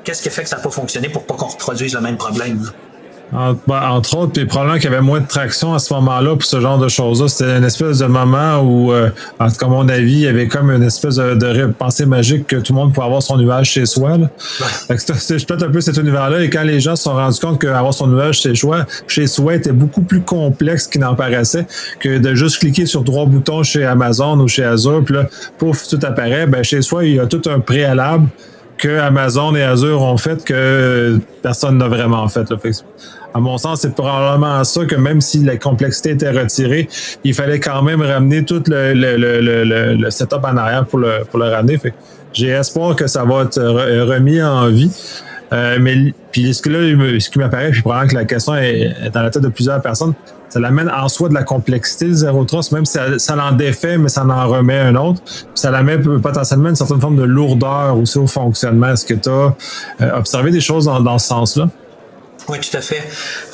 qu'est-ce 0.05 0.23
qui 0.23 0.31
fait 0.31 0.43
que 0.43 0.49
ça 0.49 0.57
n'a 0.57 0.63
pas 0.63 0.71
fonctionné 0.71 1.09
pour 1.09 1.25
pas 1.25 1.35
qu'on 1.35 1.47
reproduise 1.47 1.95
le 1.95 2.01
même 2.01 2.17
problème? 2.17 2.71
Ben, 3.33 3.61
entre, 3.67 4.19
autres, 4.19 4.33
puis 4.33 4.45
probablement 4.45 4.77
qu'il 4.79 4.91
y 4.91 4.93
avait 4.93 5.01
moins 5.01 5.21
de 5.21 5.27
traction 5.27 5.73
à 5.73 5.79
ce 5.79 5.95
moment-là 5.95 6.33
pour 6.33 6.45
ce 6.45 6.61
genre 6.61 6.79
de 6.79 6.89
choses-là. 6.89 7.29
C'était 7.29 7.57
une 7.57 7.65
espèce 7.65 8.01
de 8.01 8.05
moment 8.05 8.61
où, 8.61 8.93
euh, 8.93 9.09
en 9.41 9.49
tout 9.49 9.57
cas, 9.57 9.69
mon 9.69 9.89
avis, 9.89 10.13
il 10.13 10.21
y 10.21 10.27
avait 10.27 10.49
comme 10.49 10.71
une 10.71 10.83
espèce 10.83 11.17
de, 11.17 11.67
pensée 11.79 12.05
magique 12.05 12.47
que 12.47 12.57
tout 12.57 12.75
le 12.75 12.81
monde 12.81 12.93
pouvait 12.93 13.07
avoir 13.07 13.23
son 13.23 13.39
nuage 13.39 13.71
chez 13.71 13.87
soi. 13.87 14.19
C'est 15.17 15.47
peut-être 15.47 15.63
un 15.63 15.71
peu 15.71 15.81
cet 15.81 15.97
univers-là. 15.97 16.43
Et 16.43 16.51
quand 16.51 16.63
les 16.63 16.79
gens 16.79 16.95
se 16.95 17.05
sont 17.05 17.15
rendus 17.15 17.41
compte 17.41 17.59
qu'avoir 17.59 17.95
son 17.95 18.07
nuage 18.09 18.41
chez 18.41 18.55
soi, 18.55 18.85
chez 19.09 19.27
soi 19.27 19.55
était 19.55 19.73
beaucoup 19.73 20.03
plus 20.03 20.21
complexe 20.21 20.87
qu'il 20.87 21.01
n'en 21.01 21.15
paraissait 21.15 21.67
que 22.01 22.19
de 22.19 22.35
juste 22.35 22.59
cliquer 22.59 22.85
sur 22.85 23.03
trois 23.03 23.25
boutons 23.25 23.63
chez 23.63 23.87
Amazon 23.87 24.39
ou 24.41 24.49
chez 24.49 24.65
Azure, 24.65 25.03
puis 25.07 25.15
là, 25.15 25.27
pouf, 25.57 25.89
tout 25.89 26.01
apparaît. 26.03 26.47
Ben, 26.47 26.63
chez 26.63 26.83
soi, 26.83 27.07
il 27.07 27.15
y 27.15 27.19
a 27.19 27.27
tout 27.27 27.43
un 27.49 27.61
préalable 27.61 28.29
que 28.79 28.99
Amazon 28.99 29.55
et 29.55 29.63
Azure 29.63 30.03
ont 30.03 30.17
fait 30.17 30.45
que 30.45 31.19
personne 31.43 31.79
n'a 31.79 31.89
vraiment 31.89 32.27
fait. 32.29 32.51
Là. 32.51 32.57
À 33.35 33.41
mon 33.41 33.57
sens, 33.57 33.81
c'est 33.81 33.95
probablement 33.95 34.63
ça 34.65 34.85
que 34.85 34.97
même 34.97 35.21
si 35.21 35.39
la 35.39 35.57
complexité 35.57 36.11
était 36.11 36.31
retirée, 36.31 36.89
il 37.25 37.35
fallait 37.35 37.61
quand 37.61 37.83
même 37.83 38.03
ramener 38.03 38.45
tout 38.45 38.63
le, 38.67 38.93
le, 38.93 39.95
le, 39.95 40.11
setup 40.11 40.45
en 40.45 40.57
arrière 40.57 40.85
pour 40.85 40.99
le, 40.99 41.25
pour 41.31 41.39
le 41.39 41.49
ramener. 41.49 41.81
j'ai 42.33 42.49
espoir 42.49 42.95
que 42.95 43.07
ça 43.07 43.25
va 43.25 43.43
être 43.43 43.61
remis 43.61 44.43
en 44.43 44.69
vie. 44.69 44.91
Euh, 45.53 45.79
mais 45.81 46.15
puis 46.31 46.55
ce 46.55 46.69
là, 46.69 47.21
ce 47.21 47.29
qui 47.29 47.39
m'apparaît, 47.39 47.71
puis 47.71 47.83
probablement 47.83 48.11
que 48.11 48.15
la 48.15 48.25
question 48.25 48.55
est, 48.55 49.11
dans 49.13 49.23
la 49.23 49.31
tête 49.31 49.43
de 49.43 49.49
plusieurs 49.49 49.81
personnes, 49.83 50.15
ça 50.49 50.61
l'amène 50.61 50.91
en 50.91 51.09
soi 51.09 51.29
de 51.29 51.35
la 51.35 51.45
complexité, 51.45 52.07
le 52.07 52.15
zéro 52.15 52.45
trust, 52.45 52.73
même 52.73 52.85
si 52.85 52.99
ça, 53.19 53.37
l'en 53.37 53.53
défait, 53.53 53.99
mais 53.99 54.09
ça 54.09 54.25
en 54.25 54.49
remet 54.49 54.79
un 54.79 54.95
autre. 54.97 55.23
Puis 55.25 55.47
ça 55.55 55.71
l'amène 55.71 56.21
potentiellement 56.21 56.71
une 56.71 56.77
certaine 56.77 57.01
forme 57.01 57.17
de 57.17 57.23
lourdeur 57.23 57.97
aussi 57.97 58.19
au 58.19 58.27
fonctionnement. 58.27 58.89
Est-ce 58.89 59.07
que 59.07 59.15
tu 59.15 59.29
as 59.29 59.55
euh, 60.01 60.19
observé 60.19 60.51
des 60.51 60.61
choses 60.61 60.87
dans, 60.87 61.19
ce 61.19 61.27
sens-là? 61.27 61.69
Oui, 62.49 62.59
tout 62.61 62.77
à 62.77 62.81
fait. 62.81 63.03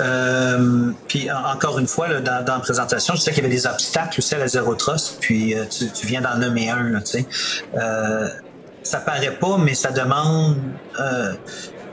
Euh, 0.01 0.91
puis 1.07 1.29
encore 1.31 1.79
une 1.79 1.87
fois, 1.87 2.09
dans, 2.21 2.45
la 2.47 2.59
présentation, 2.61 3.15
je 3.15 3.21
sais 3.21 3.33
qu'il 3.33 3.43
y 3.43 3.47
avait 3.47 3.55
des 3.55 3.67
obstacles 3.67 4.19
aussi 4.19 4.35
à 4.35 4.39
la 4.39 4.49
zéro 4.49 4.75
trust, 4.75 5.19
puis 5.21 5.55
tu, 5.71 6.07
viens 6.07 6.21
d'en 6.21 6.37
nommer 6.37 6.71
un. 6.71 7.01
Tu 7.01 7.25
sais. 7.25 7.27
Ça 8.83 8.99
paraît 8.99 9.37
pas, 9.39 9.59
mais 9.59 9.75
ça 9.75 9.91
demande 9.91 10.57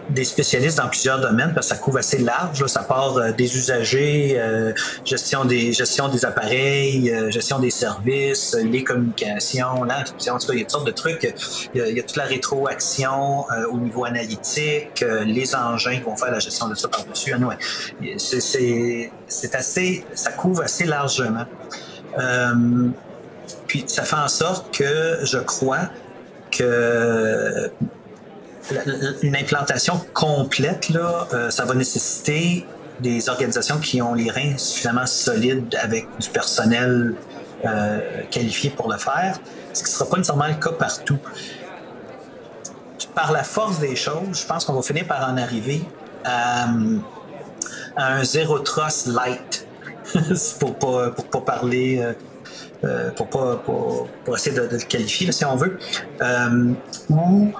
des 0.09 0.23
spécialistes 0.23 0.77
dans 0.77 0.87
plusieurs 0.87 1.19
domaines 1.19 1.53
parce 1.53 1.69
que 1.69 1.75
ça 1.75 1.81
couvre 1.81 1.99
assez 1.99 2.17
large. 2.17 2.65
Ça 2.67 2.83
part 2.83 3.17
euh, 3.17 3.31
des 3.31 3.57
usagers, 3.57 4.35
euh, 4.37 4.73
gestion 5.03 5.45
des 5.45 5.73
gestion 5.73 6.07
des 6.07 6.25
appareils, 6.25 7.11
euh, 7.11 7.31
gestion 7.31 7.59
des 7.59 7.71
services, 7.71 8.55
les 8.55 8.83
communications, 8.83 9.83
là, 9.83 9.99
en 9.99 10.03
tout 10.03 10.13
cas, 10.13 10.53
il 10.53 10.59
y 10.59 10.61
a 10.61 10.61
toutes 10.61 10.71
sortes 10.71 10.87
de 10.87 10.91
trucs. 10.91 11.33
Il 11.73 11.81
y 11.81 11.99
a, 11.99 12.03
toute 12.03 12.17
la 12.17 12.25
rétroaction 12.25 13.45
au 13.71 13.77
niveau 13.77 14.05
analytique, 14.05 15.03
les 15.25 15.55
engins 15.55 15.97
qui 15.97 16.03
vont 16.03 16.15
faire 16.15 16.31
la 16.31 16.39
gestion 16.39 16.67
de 16.67 16.75
ça 16.75 16.87
par-dessus. 16.87 17.33
Anyway, 17.33 17.57
c'est 18.17 19.55
assez, 19.55 20.05
ça 20.13 20.31
couvre 20.31 20.63
assez 20.63 20.85
largement. 20.85 21.45
puis 23.67 23.83
ça 23.87 24.03
fait 24.03 24.15
en 24.15 24.27
sorte 24.27 24.75
que 24.75 25.19
je 25.23 25.37
crois 25.37 25.89
que 26.51 27.71
une 29.21 29.35
implantation 29.35 30.01
complète, 30.13 30.89
là, 30.89 31.27
euh, 31.33 31.49
ça 31.49 31.65
va 31.65 31.75
nécessiter 31.75 32.65
des 32.99 33.29
organisations 33.29 33.77
qui 33.79 34.01
ont 34.01 34.13
les 34.13 34.31
reins 34.31 34.57
suffisamment 34.57 35.05
solides 35.05 35.75
avec 35.81 36.07
du 36.19 36.29
personnel 36.29 37.15
euh, 37.65 37.99
qualifié 38.31 38.69
pour 38.69 38.91
le 38.91 38.97
faire, 38.97 39.39
ce 39.73 39.83
qui 39.83 39.89
ne 39.89 39.95
sera 39.95 40.09
pas 40.09 40.17
nécessairement 40.17 40.47
le 40.47 40.55
cas 40.55 40.71
partout. 40.71 41.17
Par 43.13 43.31
la 43.31 43.43
force 43.43 43.79
des 43.79 43.95
choses, 43.95 44.41
je 44.41 44.45
pense 44.45 44.65
qu'on 44.65 44.73
va 44.73 44.81
finir 44.81 45.05
par 45.05 45.29
en 45.29 45.37
arriver 45.37 45.81
à, 46.23 46.67
un 47.97 48.23
zéro 48.23 48.59
trust 48.59 49.07
light, 49.07 49.67
pour 50.59 50.75
pas, 50.75 51.11
pour 51.11 51.25
pas 51.27 51.41
parler, 51.41 52.13
euh, 52.83 53.11
pour, 53.11 53.27
pas, 53.27 53.55
pour, 53.57 54.09
essayer 54.35 54.55
de, 54.55 54.67
le 54.69 54.79
qualifier, 54.79 55.31
si 55.31 55.45
on 55.45 55.55
veut, 55.55 55.77
où 57.09 57.51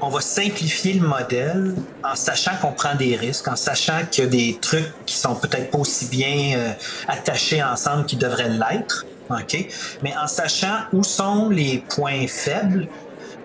on 0.00 0.08
va 0.08 0.20
simplifier 0.20 0.94
le 0.94 1.06
modèle 1.06 1.74
en 2.04 2.14
sachant 2.14 2.52
qu'on 2.60 2.72
prend 2.72 2.94
des 2.94 3.16
risques, 3.16 3.48
en 3.48 3.56
sachant 3.56 4.04
qu'il 4.10 4.24
y 4.24 4.26
a 4.26 4.30
des 4.30 4.58
trucs 4.60 4.92
qui 5.06 5.16
sont 5.16 5.34
peut-être 5.34 5.70
pas 5.70 5.78
aussi 5.78 6.06
bien 6.06 6.58
euh, 6.58 6.72
attachés 7.08 7.62
ensemble 7.62 8.04
qu'ils 8.04 8.18
devraient 8.18 8.50
l'être, 8.50 9.06
ok? 9.30 9.66
Mais 10.02 10.14
en 10.16 10.26
sachant 10.26 10.84
où 10.92 11.02
sont 11.02 11.48
les 11.48 11.82
points 11.88 12.26
faibles, 12.28 12.88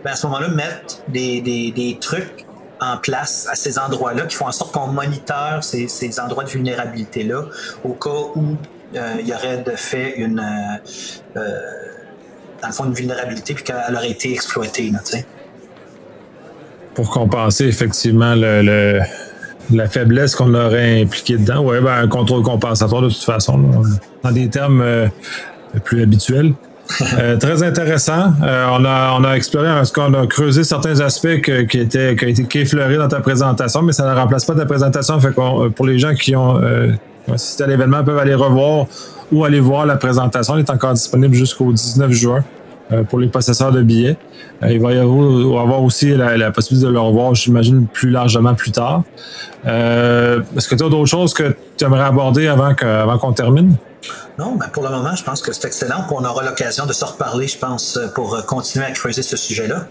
ben 0.03 0.11
à 0.11 0.15
ce 0.15 0.27
moment-là, 0.27 0.49
mettre 0.49 0.97
des, 1.07 1.41
des, 1.41 1.71
des, 1.71 1.97
trucs 1.99 2.45
en 2.79 2.97
place 2.97 3.47
à 3.49 3.55
ces 3.55 3.77
endroits-là 3.77 4.25
qui 4.25 4.35
font 4.35 4.47
en 4.47 4.51
sorte 4.51 4.73
qu'on 4.73 4.87
moniteur 4.87 5.63
ces, 5.63 5.87
ces 5.87 6.19
endroits 6.19 6.43
de 6.43 6.49
vulnérabilité-là 6.49 7.43
au 7.83 7.93
cas 7.93 8.09
où 8.35 8.57
euh, 8.95 9.15
il 9.19 9.27
y 9.27 9.33
aurait 9.33 9.59
de 9.59 9.75
fait 9.75 10.15
une, 10.17 10.39
euh, 10.39 11.39
euh 11.39 11.59
dans 12.61 12.67
le 12.67 12.73
fond, 12.73 12.85
une 12.85 12.93
vulnérabilité 12.93 13.55
puis 13.55 13.63
qu'elle 13.63 13.95
aurait 13.95 14.11
été 14.11 14.33
exploitée, 14.33 14.91
pour 16.93 17.09
compenser 17.09 17.65
effectivement 17.65 18.33
le, 18.35 18.99
la 19.71 19.87
faiblesse 19.87 20.35
qu'on 20.35 20.53
aurait 20.53 21.01
impliquée 21.01 21.37
dedans. 21.37 21.63
Oui, 21.63 21.77
ben, 21.81 22.03
un 22.03 22.07
contrôle 22.07 22.43
compensatoire 22.43 23.01
de 23.01 23.09
toute 23.09 23.23
façon, 23.23 23.59
dans 24.23 24.31
des 24.31 24.49
termes 24.49 24.81
euh, 24.81 25.07
plus 25.83 26.01
habituels. 26.01 26.53
Euh, 27.17 27.37
très 27.37 27.63
intéressant. 27.63 28.33
Euh, 28.43 28.67
on, 28.69 28.83
a, 28.83 29.15
on 29.17 29.23
a 29.23 29.35
exploré, 29.35 29.69
qu'on 29.95 30.13
a 30.13 30.27
creusé 30.27 30.65
certains 30.65 30.99
aspects 30.99 31.39
qui 31.39 31.79
étaient 31.79 32.17
qui, 32.17 32.25
été, 32.25 32.59
effleurés 32.59 32.97
dans 32.97 33.07
ta 33.07 33.21
présentation, 33.21 33.81
mais 33.81 33.93
ça 33.93 34.05
ne 34.09 34.13
remplace 34.13 34.43
pas 34.43 34.55
ta 34.55 34.65
présentation. 34.65 35.17
Fait 35.21 35.31
pour 35.31 35.85
les 35.85 35.99
gens 35.99 36.13
qui 36.13 36.35
ont 36.35 36.59
assisté 37.31 37.63
à 37.63 37.67
l'événement, 37.67 38.03
peuvent 38.03 38.17
aller 38.17 38.35
revoir 38.35 38.87
ou 39.31 39.45
aller 39.45 39.61
voir 39.61 39.85
la 39.85 39.95
présentation. 39.95 40.55
Elle 40.55 40.65
est 40.65 40.69
encore 40.69 40.91
disponible 40.91 41.33
jusqu'au 41.33 41.71
19 41.71 42.11
juin. 42.11 42.43
Euh, 42.91 43.03
pour 43.03 43.19
les 43.19 43.27
possesseurs 43.27 43.71
de 43.71 43.81
billets. 43.81 44.17
Euh, 44.63 44.71
il 44.71 44.81
va 44.81 44.91
y 44.91 44.97
avoir, 44.97 45.81
aussi 45.81 46.13
la, 46.13 46.51
possibilité 46.51 46.87
de 46.87 46.91
le 46.91 46.99
revoir, 46.99 47.33
j'imagine, 47.35 47.87
plus 47.87 48.09
largement 48.09 48.53
plus 48.53 48.71
tard. 48.71 49.03
Euh, 49.65 50.41
est-ce 50.57 50.67
que 50.67 50.75
tu 50.75 50.83
as 50.83 50.89
d'autres 50.89 51.05
choses 51.05 51.33
que 51.33 51.55
tu 51.77 51.85
aimerais 51.85 52.03
aborder 52.03 52.47
avant, 52.47 52.73
qu'on 52.75 53.31
termine? 53.31 53.75
Non, 54.37 54.55
ben 54.55 54.67
pour 54.73 54.83
le 54.83 54.89
moment, 54.89 55.15
je 55.15 55.23
pense 55.23 55.41
que 55.41 55.53
c'est 55.53 55.67
excellent. 55.67 56.05
On 56.11 56.25
aura 56.25 56.43
l'occasion 56.43 56.85
de 56.85 56.91
se 56.91 57.05
reparler, 57.05 57.47
je 57.47 57.57
pense, 57.57 57.97
pour 58.13 58.45
continuer 58.45 58.85
à 58.85 58.91
creuser 58.91 59.21
ce 59.21 59.37
sujet-là. 59.37 59.85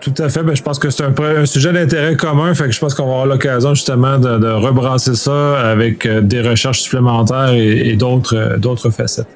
Tout 0.00 0.14
à 0.18 0.28
fait. 0.28 0.42
Ben, 0.42 0.56
je 0.56 0.62
pense 0.62 0.80
que 0.80 0.90
c'est 0.90 1.04
un, 1.04 1.46
sujet 1.46 1.72
d'intérêt 1.72 2.16
commun. 2.16 2.54
Fait 2.54 2.64
que 2.64 2.72
je 2.72 2.80
pense 2.80 2.94
qu'on 2.94 3.04
va 3.04 3.12
avoir 3.12 3.26
l'occasion 3.26 3.74
justement 3.74 4.18
de, 4.18 4.38
de, 4.38 4.48
rebrasser 4.48 5.14
ça 5.14 5.60
avec 5.60 6.08
des 6.08 6.40
recherches 6.40 6.80
supplémentaires 6.80 7.52
et, 7.52 7.94
d'autres, 7.94 8.56
d'autres 8.58 8.90
facettes. 8.90 9.28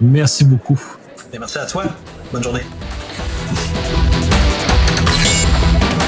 Merci 0.00 0.44
beaucoup. 0.44 0.80
merci 1.32 1.58
à 1.58 1.66
toi. 1.66 1.84
Bonne 2.32 2.42
journée. 2.42 2.62